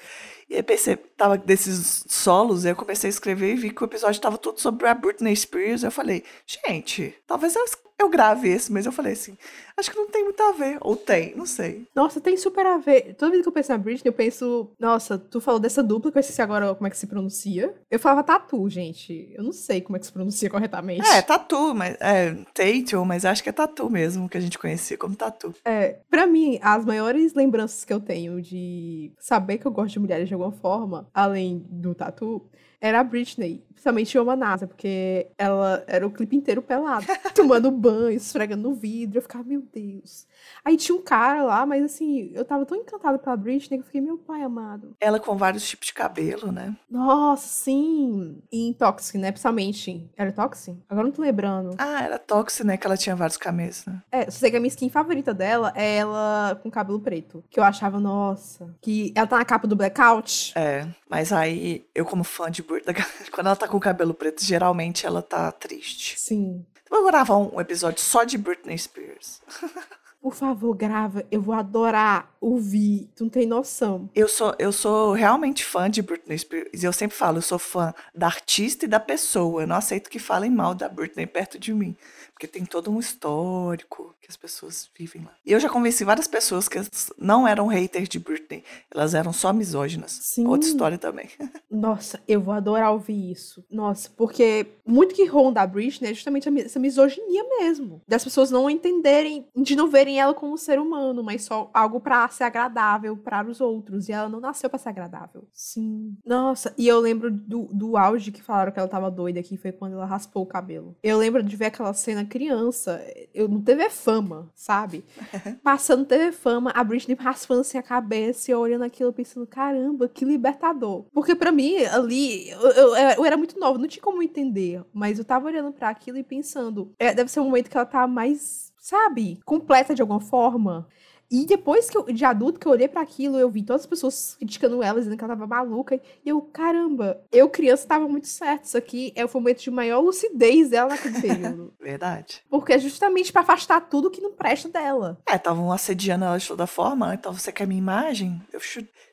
[0.50, 4.22] e aí pensei, tava desses solos, eu comecei a escrever e vi que o episódio
[4.22, 5.84] tava todo sobre a Britney Spears.
[5.84, 7.66] Eu falei, gente, talvez eu,
[8.00, 9.38] eu grave esse, mas eu falei assim,
[9.78, 10.78] acho que não tem muito a ver.
[10.82, 11.88] Ou tem, não sei.
[11.96, 13.16] Nossa, tem super a ver.
[13.16, 16.18] Toda vez que eu penso na Britney, eu penso, nossa, tu falou dessa dupla, que
[16.18, 17.74] eu esqueci agora como é que se pronuncia.
[17.90, 19.32] Eu falava tatu, gente.
[19.34, 21.08] Eu não sei como é que se pronuncia corretamente.
[21.08, 24.98] É, tatu, mas é Tatum, mas acho que é tatu mesmo, que a gente conhecia
[24.98, 25.54] como tatu.
[25.66, 30.00] É, pra mim, as maiores lembranças que eu tenho de saber que eu gosto de
[30.00, 32.42] mulheres de alguma forma, além do tatu,
[32.84, 38.12] era a Britney, principalmente Oma Nasa, porque ela era o clipe inteiro pelado, tomando banho,
[38.12, 39.20] esfregando no vidro.
[39.20, 40.28] Eu ficava, meu Deus.
[40.66, 43.86] Aí tinha um cara lá, mas assim, eu tava tão encantada pela Britney que eu
[43.86, 44.98] fiquei, meu pai amado.
[45.00, 46.76] Ela com vários tipos de cabelo, né?
[46.90, 48.42] Nossa, sim.
[48.52, 49.32] E em Toxic, né?
[49.32, 50.10] Principalmente.
[50.18, 50.78] Era Toxic?
[50.90, 51.76] Agora não tô lembrando.
[51.78, 52.76] Ah, era Toxic, né?
[52.76, 54.02] Que ela tinha vários camelos, né?
[54.12, 57.42] É, só sei que a minha skin favorita dela é ela com cabelo preto.
[57.50, 58.76] Que eu achava, nossa.
[58.82, 60.52] Que ela tá na capa do Blackout.
[60.58, 62.96] É, mas aí eu como fã de Britney,
[63.32, 66.20] quando ela tá com o cabelo preto, geralmente ela tá triste.
[66.20, 66.66] Sim.
[66.90, 69.42] Eu vou gravar um episódio só de Britney Spears.
[70.22, 71.26] Por favor, grava.
[71.30, 73.10] Eu vou adorar ouvir.
[73.14, 74.10] Tu não tem noção.
[74.16, 76.82] Eu sou, eu sou realmente fã de Britney Spears.
[76.82, 79.64] E eu sempre falo, eu sou fã da artista e da pessoa.
[79.64, 81.98] Eu não aceito que falem mal da Britney perto de mim.
[82.32, 85.34] Porque tem todo um histórico que as pessoas vivem lá.
[85.46, 86.80] E eu já convenci várias pessoas que
[87.18, 88.64] não eram haters de Britney.
[88.90, 90.18] Elas eram só misóginas.
[90.22, 90.48] Sim.
[90.48, 91.30] Outra história também.
[91.70, 93.66] Nossa, eu vou adorar ouvir isso.
[93.70, 98.02] Nossa, porque muito que ronda a Britney é justamente essa misoginia mesmo.
[98.08, 102.00] Das pessoas não entenderem, de não verem ela como um ser humano, mas só algo
[102.00, 104.08] para ser agradável para os outros.
[104.08, 105.46] E ela não nasceu para ser agradável.
[105.52, 106.16] Sim.
[106.26, 109.74] Nossa, e eu lembro do, do auge que falaram que ela tava doida, que foi
[109.74, 110.96] quando ela raspou o cabelo.
[111.04, 113.04] Eu lembro de ver aquela cena criança,
[113.34, 115.04] eu no TV Fama, sabe?
[115.64, 120.08] Passando TV Fama, a Britney raspando assim a cabeça e eu olhando aquilo pensando, caramba,
[120.08, 121.06] que libertador.
[121.12, 124.84] Porque para mim, ali, eu, eu, eu, era muito nova, não tinha como entender.
[124.94, 127.86] Mas eu tava olhando para aquilo e pensando, é, deve ser um momento que ela
[127.86, 130.88] tá mais, sabe, completa de alguma forma.
[131.34, 133.88] E depois que eu, de adulto, que eu olhei para aquilo, eu vi todas as
[133.88, 136.00] pessoas criticando ela, dizendo que ela tava maluca.
[136.24, 138.66] E eu, caramba, eu criança tava muito certo.
[138.66, 141.74] Isso aqui é o momento de maior lucidez dela naquele período.
[141.82, 142.44] Verdade.
[142.48, 145.20] Porque é justamente para afastar tudo que não presta dela.
[145.28, 147.16] É, estavam assediando ela de toda forma, né?
[147.16, 148.40] Então você quer minha imagem?
[148.54, 148.60] Eu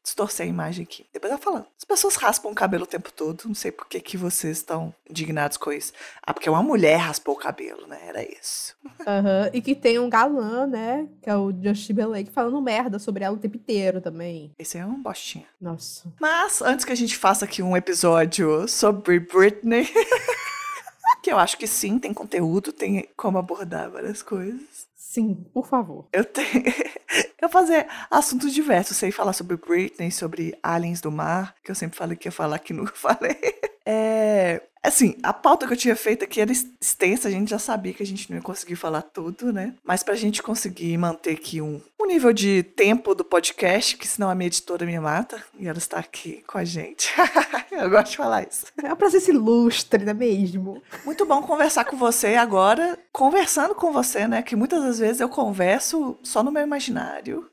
[0.03, 1.07] distorcer a imagem aqui.
[1.13, 1.67] Depois ela falando.
[1.79, 3.47] As pessoas raspam o cabelo o tempo todo.
[3.47, 5.93] Não sei por que, que vocês estão indignados com isso.
[6.23, 7.99] Ah, porque uma mulher raspou o cabelo, né?
[8.07, 8.77] Era isso.
[8.85, 9.51] Uhum.
[9.53, 11.09] E que tem um galã, né?
[11.23, 11.95] Que é o Justin
[12.33, 14.53] Falando merda sobre ela o tempo inteiro também.
[14.59, 15.47] Esse é um bostinha.
[15.61, 16.13] Nossa.
[16.21, 19.89] Mas, antes que a gente faça aqui um episódio sobre Britney.
[21.23, 24.89] que eu acho que sim, tem conteúdo, tem como abordar várias coisas.
[24.97, 26.07] Sim, por favor.
[26.13, 26.63] Eu tenho.
[27.43, 31.99] eu fazer assuntos diversos, sei falar sobre Britney, sobre aliens do mar, que eu sempre
[31.99, 33.37] falei que ia falar que nunca falei.
[33.93, 37.93] É, Assim, a pauta que eu tinha feito aqui era extensa, a gente já sabia
[37.93, 39.75] que a gente não ia conseguir falar tudo, né?
[39.85, 44.31] Mas pra gente conseguir manter aqui um, um nível de tempo do podcast, que senão
[44.31, 47.13] a minha editora me mata, e ela está aqui com a gente.
[47.71, 48.67] eu gosto de falar isso.
[48.83, 50.83] É pra ser ilustre, não é mesmo?
[51.05, 54.41] Muito bom conversar com você agora, conversando com você, né?
[54.41, 57.47] Que muitas das vezes eu converso só no meu imaginário.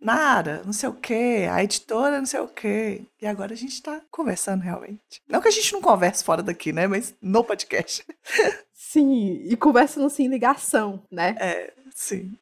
[0.00, 3.02] Nara, não sei o quê, a editora, não sei o quê.
[3.20, 5.22] E agora a gente tá conversando realmente.
[5.28, 6.86] Não que a gente não converse fora daqui, né?
[6.86, 8.04] Mas no podcast.
[8.72, 11.36] Sim, e conversando assim em ligação, né?
[11.38, 12.32] É, sim.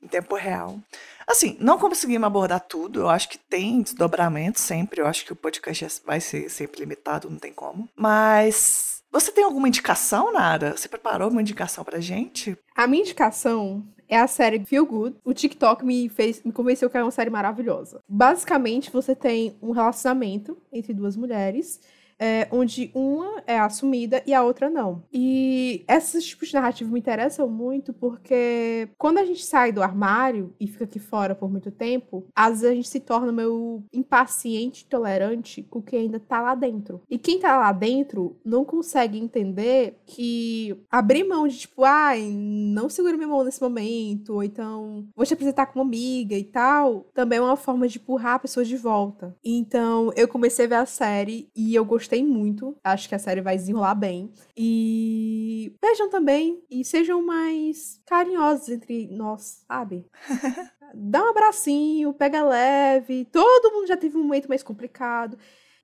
[0.00, 0.78] Em tempo real.
[1.26, 3.00] Assim, não conseguimos abordar tudo.
[3.00, 5.00] Eu acho que tem desdobramento sempre.
[5.00, 7.88] Eu acho que o podcast vai ser sempre limitado, não tem como.
[7.96, 10.76] Mas você tem alguma indicação, Nara?
[10.76, 12.56] Você preparou uma indicação pra gente?
[12.76, 15.16] A minha indicação é a série Feel Good.
[15.24, 18.00] O TikTok me fez, me convenceu que é uma série maravilhosa.
[18.08, 21.80] Basicamente, você tem um relacionamento entre duas mulheres
[22.18, 25.02] é, onde uma é assumida e a outra não.
[25.12, 30.54] E esses tipos de narrativa me interessam muito porque quando a gente sai do armário
[30.58, 34.86] e fica aqui fora por muito tempo, às vezes a gente se torna meio impaciente,
[34.86, 37.00] tolerante com o que ainda tá lá dentro.
[37.08, 42.88] E quem tá lá dentro não consegue entender que abrir mão de tipo, ai, não
[42.88, 47.38] segura minha mão nesse momento, ou então vou te apresentar como amiga e tal, também
[47.38, 49.36] é uma forma de empurrar pessoas de volta.
[49.44, 52.76] Então eu comecei a ver a série e eu gostei gostei muito.
[52.84, 54.32] Acho que a série vai desenrolar bem.
[54.56, 60.06] E vejam também e sejam mais carinhosos entre nós, sabe?
[60.94, 63.24] Dá um abracinho, pega leve.
[63.26, 65.36] Todo mundo já teve um momento mais complicado.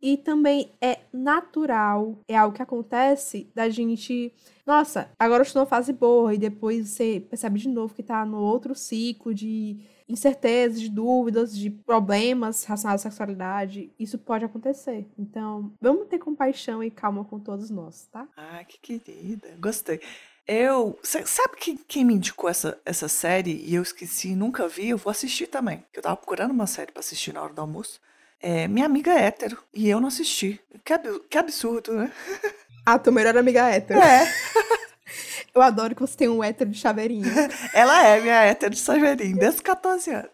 [0.03, 4.35] E também é natural, é algo que acontece da gente.
[4.67, 8.27] Nossa, agora eu estou numa fase boa, e depois você percebe de novo que tá
[8.27, 9.79] no outro ciclo de
[10.09, 15.07] incertezas, de dúvidas, de problemas relacionados à sexualidade, isso pode acontecer.
[15.19, 18.29] Então, vamos ter compaixão e calma com todos nós, tá?
[18.37, 19.57] Ah, que querida.
[19.61, 20.01] Gostei.
[20.47, 20.99] Eu.
[21.03, 24.89] Sabe quem, quem me indicou essa, essa série e eu esqueci, nunca vi?
[24.89, 25.85] Eu vou assistir também.
[25.95, 28.01] Eu tava procurando uma série para assistir na hora do almoço.
[28.43, 30.61] É, minha amiga é hétero e eu não assisti.
[30.85, 32.13] Que, ab que absurdo, né?
[32.85, 34.01] Ah, tua melhor amiga é hétero.
[34.01, 34.27] É.
[35.55, 37.31] Eu adoro que você tem um hétero de chaveirinho.
[37.73, 40.33] Ela é minha hétero de chaveirinho, desde os 14 anos.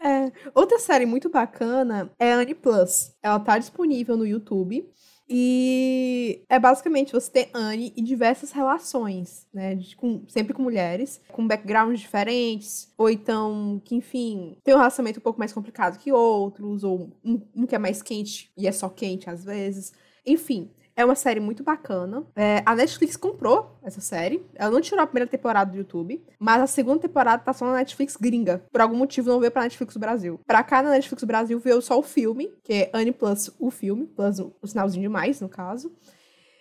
[0.00, 3.12] É, outra série muito bacana é a Annie Plus.
[3.22, 4.86] Ela tá disponível no YouTube.
[5.28, 9.74] E é basicamente você ter Anne e diversas relações, né?
[9.74, 15.20] De, com, sempre com mulheres, com backgrounds diferentes, ou então que, enfim, tem um relacionamento
[15.20, 18.72] um pouco mais complicado que outros, ou um, um que é mais quente e é
[18.72, 19.92] só quente às vezes.
[20.24, 22.26] Enfim, é uma série muito bacana.
[22.34, 24.44] É, a Netflix comprou essa série.
[24.56, 27.74] Ela não tirou a primeira temporada do YouTube, mas a segunda temporada tá só na
[27.74, 28.64] Netflix gringa.
[28.72, 30.40] Por algum motivo não veio pra Netflix Brasil.
[30.44, 34.06] Pra cá na Netflix Brasil veio só o filme, que é Anne Plus o filme,
[34.06, 35.94] plus o, sinalzinho de mais, no caso.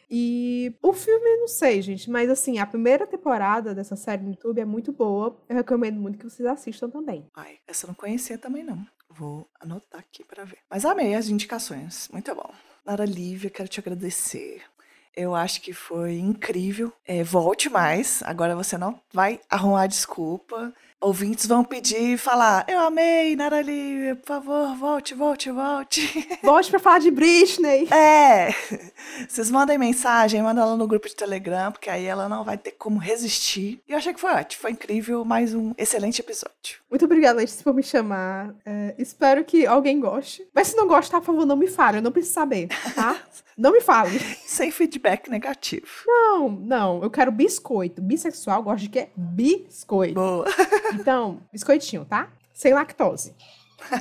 [0.07, 4.61] E o filme, não sei, gente, mas assim, a primeira temporada dessa série no YouTube
[4.61, 5.35] é muito boa.
[5.49, 7.25] Eu recomendo muito que vocês assistam também.
[7.35, 8.85] Ai, essa eu não conhecia também não.
[9.09, 10.59] Vou anotar aqui para ver.
[10.69, 12.07] Mas amei as indicações.
[12.13, 12.53] Muito bom.
[12.87, 14.61] Nara Lívia, quero te agradecer.
[15.13, 16.93] Eu acho que foi incrível.
[17.05, 18.23] É, volte mais.
[18.23, 20.73] Agora você não vai arrumar desculpa.
[20.99, 26.27] Ouvintes vão pedir e falar: Eu amei, Narali, por favor, volte, volte, volte.
[26.43, 27.87] Volte pra falar de Britney.
[27.91, 28.49] É,
[29.27, 32.71] vocês mandem mensagem, manda ela no grupo de Telegram, porque aí ela não vai ter
[32.71, 33.81] como resistir.
[33.87, 36.79] E eu achei que foi ótimo, foi incrível, mais um excelente episódio.
[36.89, 38.55] Muito obrigada, Letícia, por me chamar.
[38.65, 40.47] É, espero que alguém goste.
[40.53, 43.17] Mas se não gosta, por favor, não me fale, eu não preciso saber, tá?
[43.57, 44.19] não me fale.
[44.45, 45.87] Sem feedback negativo.
[46.05, 48.01] Não, não, eu quero biscoito.
[48.01, 49.09] Bissexual gosta de quê?
[49.15, 50.13] Biscoito.
[50.13, 50.45] Boa.
[50.93, 52.29] Então, biscoitinho, tá?
[52.53, 53.35] Sem lactose.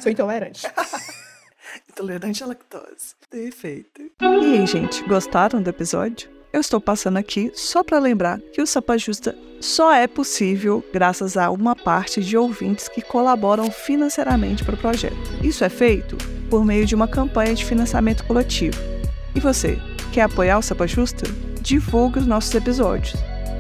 [0.02, 0.66] Sou intolerante.
[1.90, 3.14] Intolerante à lactose.
[3.30, 4.02] Perfeito.
[4.20, 6.30] E aí, gente, gostaram do episódio?
[6.52, 11.36] Eu estou passando aqui só para lembrar que o Sapa Justa só é possível graças
[11.36, 15.16] a uma parte de ouvintes que colaboram financeiramente para o projeto.
[15.42, 16.16] Isso é feito
[16.48, 18.78] por meio de uma campanha de financiamento coletivo.
[19.34, 19.78] E você,
[20.12, 21.26] quer apoiar o Sapa Justa?
[21.60, 23.14] Divulgue os nossos episódios.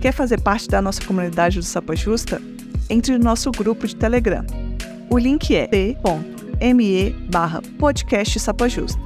[0.00, 2.40] Quer fazer parte da nossa comunidade do Sapa Justa?
[2.88, 4.46] Entre no nosso grupo de Telegram.
[5.10, 8.98] O link é t.me barra podcast Sapa Justa.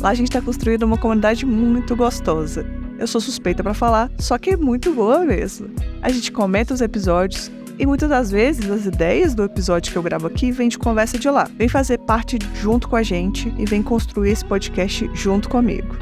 [0.00, 2.64] Lá a gente está construindo uma comunidade muito gostosa.
[2.98, 5.70] Eu sou suspeita para falar, só que é muito boa mesmo.
[6.02, 10.02] A gente comenta os episódios e muitas das vezes as ideias do episódio que eu
[10.02, 11.48] gravo aqui vêm de conversa de lá.
[11.56, 15.96] Vem fazer parte junto com a gente e vem construir esse podcast junto comigo.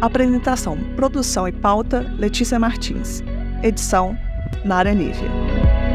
[0.00, 3.24] Apresentação, produção e pauta: Letícia Martins.
[3.62, 4.16] Edição:
[4.64, 5.85] Nara Nívia.